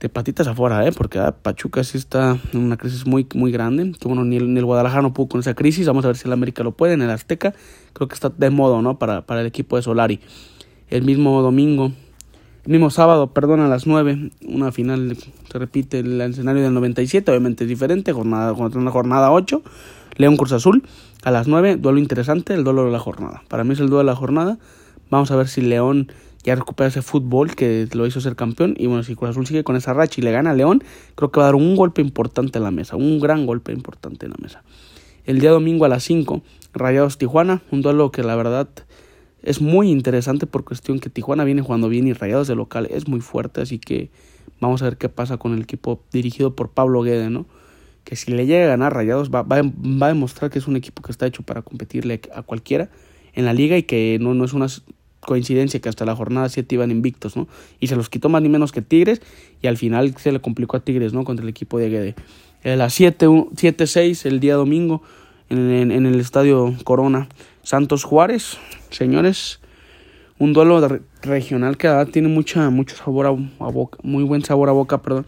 de 0.00 0.08
patitas 0.08 0.46
afuera, 0.46 0.86
¿eh? 0.86 0.92
Porque 0.92 1.18
ah, 1.18 1.36
Pachuca 1.42 1.84
sí 1.84 1.98
está 1.98 2.38
en 2.52 2.60
una 2.60 2.76
crisis 2.76 3.06
muy, 3.06 3.26
muy 3.34 3.52
grande. 3.52 3.92
Que 4.00 4.08
bueno, 4.08 4.24
ni 4.24 4.36
el, 4.36 4.52
ni 4.52 4.58
el, 4.58 4.64
Guadalajara 4.64 5.02
no 5.02 5.12
pudo 5.12 5.28
con 5.28 5.40
esa 5.40 5.54
crisis. 5.54 5.86
Vamos 5.86 6.04
a 6.04 6.08
ver 6.08 6.16
si 6.16 6.26
el 6.26 6.32
América 6.32 6.62
lo 6.62 6.72
puede. 6.72 6.94
En 6.94 7.02
el 7.02 7.10
Azteca 7.10 7.54
creo 7.92 8.08
que 8.08 8.14
está 8.14 8.30
de 8.30 8.50
modo, 8.50 8.80
¿no? 8.80 8.98
Para, 8.98 9.26
para 9.26 9.42
el 9.42 9.46
equipo 9.46 9.76
de 9.76 9.82
Solari. 9.82 10.20
El 10.88 11.04
mismo 11.04 11.42
domingo, 11.42 11.92
el 12.64 12.72
mismo 12.72 12.90
sábado, 12.90 13.32
perdón, 13.32 13.60
a 13.60 13.68
las 13.68 13.86
9, 13.86 14.30
una 14.48 14.72
final, 14.72 15.16
se 15.16 15.58
repite 15.58 16.00
el 16.00 16.20
escenario 16.20 16.62
del 16.62 16.74
97, 16.74 17.30
obviamente 17.30 17.64
es 17.64 17.68
diferente, 17.68 18.12
jornada, 18.12 18.52
una 18.52 18.90
jornada 18.90 19.30
8, 19.30 19.62
León 20.16 20.36
Cruz 20.36 20.52
Azul, 20.52 20.82
a 21.22 21.30
las 21.30 21.48
9, 21.48 21.76
duelo 21.76 21.98
interesante, 21.98 22.52
el 22.52 22.64
duelo 22.64 22.84
de 22.84 22.90
la 22.90 22.98
jornada. 22.98 23.44
Para 23.48 23.64
mí 23.64 23.72
es 23.72 23.80
el 23.80 23.86
duelo 23.86 23.98
de 23.98 24.04
la 24.04 24.16
jornada. 24.16 24.58
Vamos 25.10 25.30
a 25.30 25.36
ver 25.36 25.48
si 25.48 25.62
León 25.62 26.12
ya 26.42 26.54
recupera 26.54 26.88
ese 26.88 27.02
fútbol 27.02 27.54
que 27.54 27.88
lo 27.92 28.06
hizo 28.06 28.20
ser 28.20 28.36
campeón. 28.36 28.74
Y 28.78 28.86
bueno, 28.86 29.02
si 29.02 29.14
Cruz 29.14 29.30
Azul 29.30 29.46
sigue 29.46 29.64
con 29.64 29.76
esa 29.76 29.92
racha 29.92 30.20
y 30.20 30.24
le 30.24 30.32
gana 30.32 30.50
a 30.50 30.54
León, 30.54 30.82
creo 31.14 31.30
que 31.30 31.40
va 31.40 31.44
a 31.44 31.48
dar 31.48 31.54
un 31.54 31.76
golpe 31.76 32.00
importante 32.00 32.58
en 32.58 32.64
la 32.64 32.70
mesa, 32.70 32.96
un 32.96 33.20
gran 33.20 33.46
golpe 33.46 33.72
importante 33.72 34.26
en 34.26 34.32
la 34.32 34.38
mesa. 34.40 34.62
El 35.24 35.40
día 35.40 35.50
domingo 35.50 35.84
a 35.84 35.88
las 35.88 36.02
5, 36.04 36.42
Rayados 36.72 37.18
Tijuana, 37.18 37.62
un 37.70 37.82
duelo 37.82 38.10
que 38.10 38.22
la 38.22 38.36
verdad 38.36 38.68
es 39.42 39.60
muy 39.60 39.90
interesante 39.90 40.46
por 40.46 40.64
cuestión 40.64 40.98
que 40.98 41.10
Tijuana 41.10 41.44
viene 41.44 41.62
jugando 41.62 41.88
bien 41.88 42.06
y 42.08 42.12
Rayados 42.12 42.48
de 42.48 42.54
local 42.54 42.88
es 42.90 43.06
muy 43.08 43.20
fuerte, 43.20 43.60
así 43.60 43.78
que 43.78 44.10
vamos 44.60 44.82
a 44.82 44.86
ver 44.86 44.96
qué 44.96 45.08
pasa 45.08 45.36
con 45.36 45.52
el 45.52 45.62
equipo 45.62 46.02
dirigido 46.10 46.54
por 46.54 46.70
Pablo 46.70 47.02
Guede, 47.02 47.30
¿no? 47.30 47.46
Que 48.04 48.16
si 48.16 48.32
le 48.32 48.46
llega 48.46 48.64
a 48.64 48.68
ganar 48.68 48.94
Rayados 48.94 49.30
va, 49.30 49.42
va, 49.42 49.62
va 49.62 50.06
a 50.06 50.08
demostrar 50.08 50.50
que 50.50 50.58
es 50.58 50.66
un 50.66 50.76
equipo 50.76 51.02
que 51.02 51.12
está 51.12 51.26
hecho 51.26 51.42
para 51.42 51.62
competirle 51.62 52.22
a 52.34 52.42
cualquiera 52.42 52.90
en 53.34 53.44
la 53.44 53.52
liga 53.52 53.76
y 53.76 53.82
que 53.82 54.18
no, 54.20 54.34
no 54.34 54.44
es 54.44 54.52
una 54.52 54.66
coincidencia 55.20 55.80
que 55.80 55.88
hasta 55.88 56.04
la 56.04 56.16
jornada 56.16 56.48
7 56.48 56.74
iban 56.74 56.90
invictos, 56.90 57.36
¿no? 57.36 57.48
Y 57.78 57.86
se 57.86 57.96
los 57.96 58.08
quitó 58.08 58.28
más 58.28 58.42
ni 58.42 58.48
menos 58.48 58.72
que 58.72 58.82
Tigres 58.82 59.20
y 59.62 59.66
al 59.66 59.76
final 59.76 60.14
se 60.16 60.32
le 60.32 60.40
complicó 60.40 60.76
a 60.76 60.80
Tigres, 60.80 61.12
¿no? 61.12 61.24
Contra 61.24 61.42
el 61.42 61.48
equipo 61.48 61.78
de 61.78 61.90
Guede. 61.90 62.14
A 62.64 62.76
las 62.76 62.98
7-6 62.98 64.26
el 64.26 64.40
día 64.40 64.54
domingo 64.54 65.02
en, 65.48 65.90
el 65.90 66.20
estadio 66.20 66.74
Corona 66.84 67.28
Santos 67.62 68.04
Juárez, 68.04 68.58
señores, 68.90 69.60
un 70.38 70.52
duelo 70.52 71.00
regional 71.22 71.76
que 71.76 71.88
tiene 72.12 72.28
mucha, 72.28 72.70
mucho 72.70 72.96
sabor 72.96 73.26
a, 73.26 73.30
a, 73.30 73.70
boca, 73.70 73.98
muy 74.02 74.24
buen 74.24 74.42
sabor 74.42 74.68
a 74.68 74.72
boca, 74.72 75.02
perdón. 75.02 75.26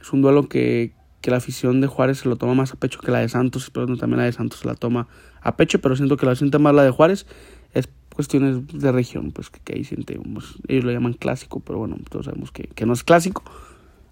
Es 0.00 0.12
un 0.12 0.22
duelo 0.22 0.48
que, 0.48 0.92
que 1.20 1.30
la 1.30 1.38
afición 1.38 1.80
de 1.80 1.86
Juárez 1.86 2.18
se 2.18 2.28
lo 2.28 2.36
toma 2.36 2.54
más 2.54 2.72
a 2.72 2.76
pecho 2.76 3.00
que 3.00 3.10
la 3.10 3.20
de 3.20 3.28
Santos, 3.28 3.70
pero 3.72 3.96
también 3.96 4.18
la 4.18 4.26
de 4.26 4.32
Santos 4.32 4.60
se 4.60 4.68
la 4.68 4.74
toma 4.74 5.08
a 5.40 5.56
pecho, 5.56 5.80
pero 5.80 5.96
siento 5.96 6.16
que 6.16 6.26
la 6.26 6.36
siente 6.36 6.58
más 6.58 6.74
la 6.74 6.84
de 6.84 6.90
Juárez. 6.90 7.26
Es 8.18 8.28
cuestiones 8.28 8.66
de 8.72 8.92
región, 8.92 9.30
pues 9.32 9.50
que, 9.50 9.60
que 9.60 9.74
ahí 9.74 9.84
sentimos, 9.84 10.56
ellos 10.68 10.84
lo 10.84 10.92
llaman 10.92 11.12
clásico, 11.12 11.60
pero 11.60 11.78
bueno, 11.78 11.96
todos 12.08 12.26
sabemos 12.26 12.50
que, 12.50 12.64
que 12.64 12.86
no 12.86 12.94
es 12.94 13.04
clásico, 13.04 13.42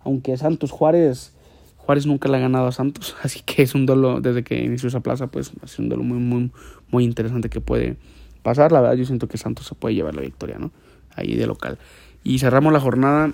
aunque 0.02 0.36
Santos 0.36 0.70
Juárez 0.70 1.34
Juárez 1.84 2.06
nunca 2.06 2.28
le 2.28 2.38
ha 2.38 2.40
ganado 2.40 2.66
a 2.66 2.72
Santos, 2.72 3.14
así 3.22 3.40
que 3.44 3.62
es 3.62 3.74
un 3.74 3.86
duelo 3.86 4.20
desde 4.20 4.42
que 4.42 4.62
inició 4.62 4.88
esa 4.88 5.00
plaza, 5.00 5.26
pues 5.28 5.52
es 5.62 5.78
un 5.78 5.88
duelo 5.88 6.02
muy, 6.02 6.18
muy, 6.18 6.50
muy 6.90 7.04
interesante 7.04 7.48
que 7.48 7.60
puede 7.60 7.96
pasar. 8.42 8.72
La 8.72 8.80
verdad, 8.80 8.96
yo 8.96 9.04
siento 9.04 9.28
que 9.28 9.38
Santos 9.38 9.66
se 9.66 9.74
puede 9.74 9.94
llevar 9.94 10.14
la 10.14 10.22
victoria, 10.22 10.58
¿no? 10.58 10.72
Ahí 11.14 11.34
de 11.34 11.46
local. 11.46 11.78
Y 12.22 12.38
cerramos 12.38 12.72
la 12.72 12.80
jornada 12.80 13.32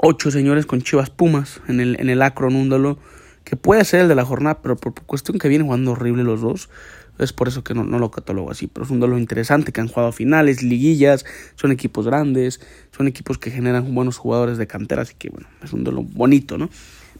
ocho 0.00 0.30
señores 0.30 0.66
con 0.66 0.82
Chivas 0.82 1.10
Pumas 1.10 1.60
en 1.68 1.80
el, 1.80 1.98
en 2.00 2.10
el 2.10 2.22
Acron, 2.22 2.56
un 2.56 2.68
duelo 2.68 2.98
que 3.44 3.56
puede 3.56 3.84
ser 3.84 4.00
el 4.00 4.08
de 4.08 4.14
la 4.14 4.24
jornada, 4.24 4.60
pero 4.60 4.76
por 4.76 4.94
cuestión 5.02 5.38
que 5.38 5.48
vienen 5.48 5.66
jugando 5.66 5.92
horrible 5.92 6.24
los 6.24 6.40
dos, 6.40 6.70
es 7.18 7.32
por 7.32 7.48
eso 7.48 7.62
que 7.62 7.74
no, 7.74 7.84
no 7.84 7.98
lo 7.98 8.10
catalogo 8.10 8.50
así. 8.50 8.66
Pero 8.66 8.84
es 8.84 8.90
un 8.90 9.00
duelo 9.00 9.18
interesante 9.18 9.72
que 9.72 9.80
han 9.80 9.88
jugado 9.88 10.12
finales, 10.12 10.62
liguillas, 10.62 11.24
son 11.54 11.72
equipos 11.72 12.06
grandes, 12.06 12.60
son 12.96 13.08
equipos 13.08 13.38
que 13.38 13.50
generan 13.50 13.94
buenos 13.94 14.16
jugadores 14.16 14.58
de 14.58 14.66
cantera, 14.66 15.02
así 15.02 15.14
que 15.18 15.30
bueno, 15.30 15.46
es 15.62 15.72
un 15.72 15.84
duelo 15.84 16.02
bonito, 16.02 16.58
¿no? 16.58 16.68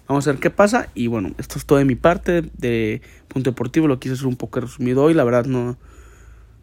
Vamos 0.06 0.26
a 0.26 0.32
ver 0.32 0.40
qué 0.40 0.50
pasa. 0.50 0.88
Y 0.94 1.06
bueno, 1.06 1.32
esto 1.38 1.58
es 1.58 1.64
todo 1.64 1.78
de 1.78 1.84
mi 1.84 1.94
parte 1.94 2.42
de 2.58 3.00
Punto 3.28 3.50
Deportivo. 3.50 3.88
Lo 3.88 3.98
quise 3.98 4.14
hacer 4.14 4.26
un 4.26 4.36
poco 4.36 4.60
resumido 4.60 5.02
hoy. 5.02 5.14
La 5.14 5.24
verdad 5.24 5.46
no, 5.46 5.78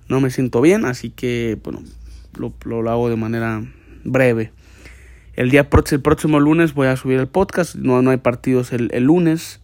no 0.07 0.21
me 0.21 0.29
siento 0.29 0.61
bien. 0.61 0.85
Así 0.85 1.09
que 1.09 1.57
bueno, 1.63 1.81
lo, 2.37 2.53
lo, 2.65 2.89
hago 2.89 3.09
de 3.09 3.15
manera 3.15 3.63
breve. 4.03 4.51
El 5.33 5.49
día 5.49 5.67
el 5.91 6.01
próximo 6.01 6.39
lunes 6.39 6.73
voy 6.73 6.87
a 6.87 6.97
subir 6.97 7.19
el 7.19 7.27
podcast. 7.27 7.75
No, 7.75 8.01
no 8.01 8.11
hay 8.11 8.17
partidos 8.17 8.73
el, 8.73 8.89
el 8.93 9.05
lunes. 9.05 9.60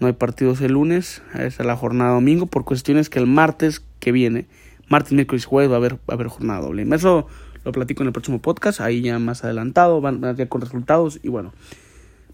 No 0.00 0.06
hay 0.06 0.12
partidos 0.12 0.60
el 0.60 0.72
lunes. 0.72 1.22
es 1.34 1.58
la 1.58 1.76
jornada 1.76 2.12
domingo. 2.12 2.46
Por 2.46 2.64
cuestiones 2.64 3.10
que 3.10 3.18
el 3.18 3.26
martes 3.26 3.82
que 4.00 4.12
viene, 4.12 4.46
martes, 4.88 5.12
miércoles 5.12 5.44
y 5.44 5.46
jueves 5.46 5.70
va 5.70 5.74
a 5.74 5.78
haber, 5.78 5.94
va 5.94 6.00
a 6.08 6.12
haber 6.14 6.28
jornada 6.28 6.60
doble. 6.60 6.86
Eso 6.94 7.26
lo 7.64 7.72
platico 7.72 8.02
en 8.02 8.08
el 8.08 8.12
próximo 8.12 8.40
podcast. 8.40 8.80
Ahí 8.80 9.02
ya 9.02 9.18
más 9.18 9.44
adelantado. 9.44 10.00
Van, 10.00 10.24
a 10.24 10.34
con 10.46 10.60
resultados. 10.60 11.20
Y 11.22 11.28
bueno. 11.28 11.52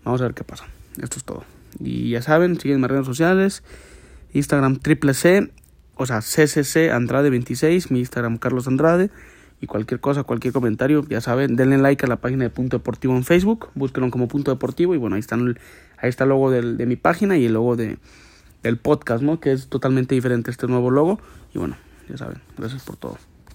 Vamos 0.05 0.21
a 0.21 0.25
ver 0.25 0.35
qué 0.35 0.45
pasa. 0.45 0.67
Esto 1.01 1.17
es 1.17 1.25
todo. 1.25 1.45
Y 1.81 2.11
ya 2.11 2.23
saben, 2.23 2.61
siguen 2.61 2.81
mis 2.81 2.91
redes 2.91 3.07
sociales. 3.07 3.63
Instagram 4.35 4.79
triple 4.79 5.15
C, 5.15 5.51
o 5.97 6.07
sea, 6.07 6.21
CCC 6.21 6.91
Andrade 6.93 7.31
26, 7.31 7.91
mi 7.91 8.01
Instagram 8.01 8.37
Carlos 8.39 8.67
Andrade. 8.69 9.11
Y 9.61 9.67
cualquier 9.67 10.01
cosa, 10.01 10.25
cualquier 10.25 10.53
comentario, 10.53 11.07
ya 11.09 11.21
saben, 11.21 11.57
denle 11.57 11.79
like 11.79 12.05
a 12.05 12.09
la 12.09 12.17
página 12.17 12.45
de 12.45 12.51
Punto 12.51 12.77
Deportivo 12.77 13.17
en 13.17 13.25
Facebook, 13.25 13.71
búsquenlo 13.75 14.11
como 14.11 14.29
Punto 14.29 14.51
Deportivo 14.51 14.95
y 14.95 14.99
bueno, 14.99 15.15
ahí, 15.17 15.21
están, 15.21 15.57
ahí 16.05 16.11
está 16.11 16.25
el 16.25 16.31
logo 16.31 16.51
del, 16.51 16.77
de 16.77 16.87
mi 16.87 16.97
página 16.97 17.37
y 17.37 17.47
el 17.47 17.55
logo 17.55 17.77
de, 17.77 17.97
del 18.63 18.77
podcast, 18.77 19.23
¿no? 19.23 19.41
Que 19.41 19.53
es 19.53 19.69
totalmente 19.69 20.15
diferente 20.15 20.51
este 20.51 20.67
nuevo 20.67 20.91
logo. 20.91 21.19
Y 21.55 21.59
bueno, 21.59 21.77
ya 22.09 22.19
saben, 22.19 22.41
gracias 22.59 22.85
por 22.85 22.97
todo. 22.97 23.19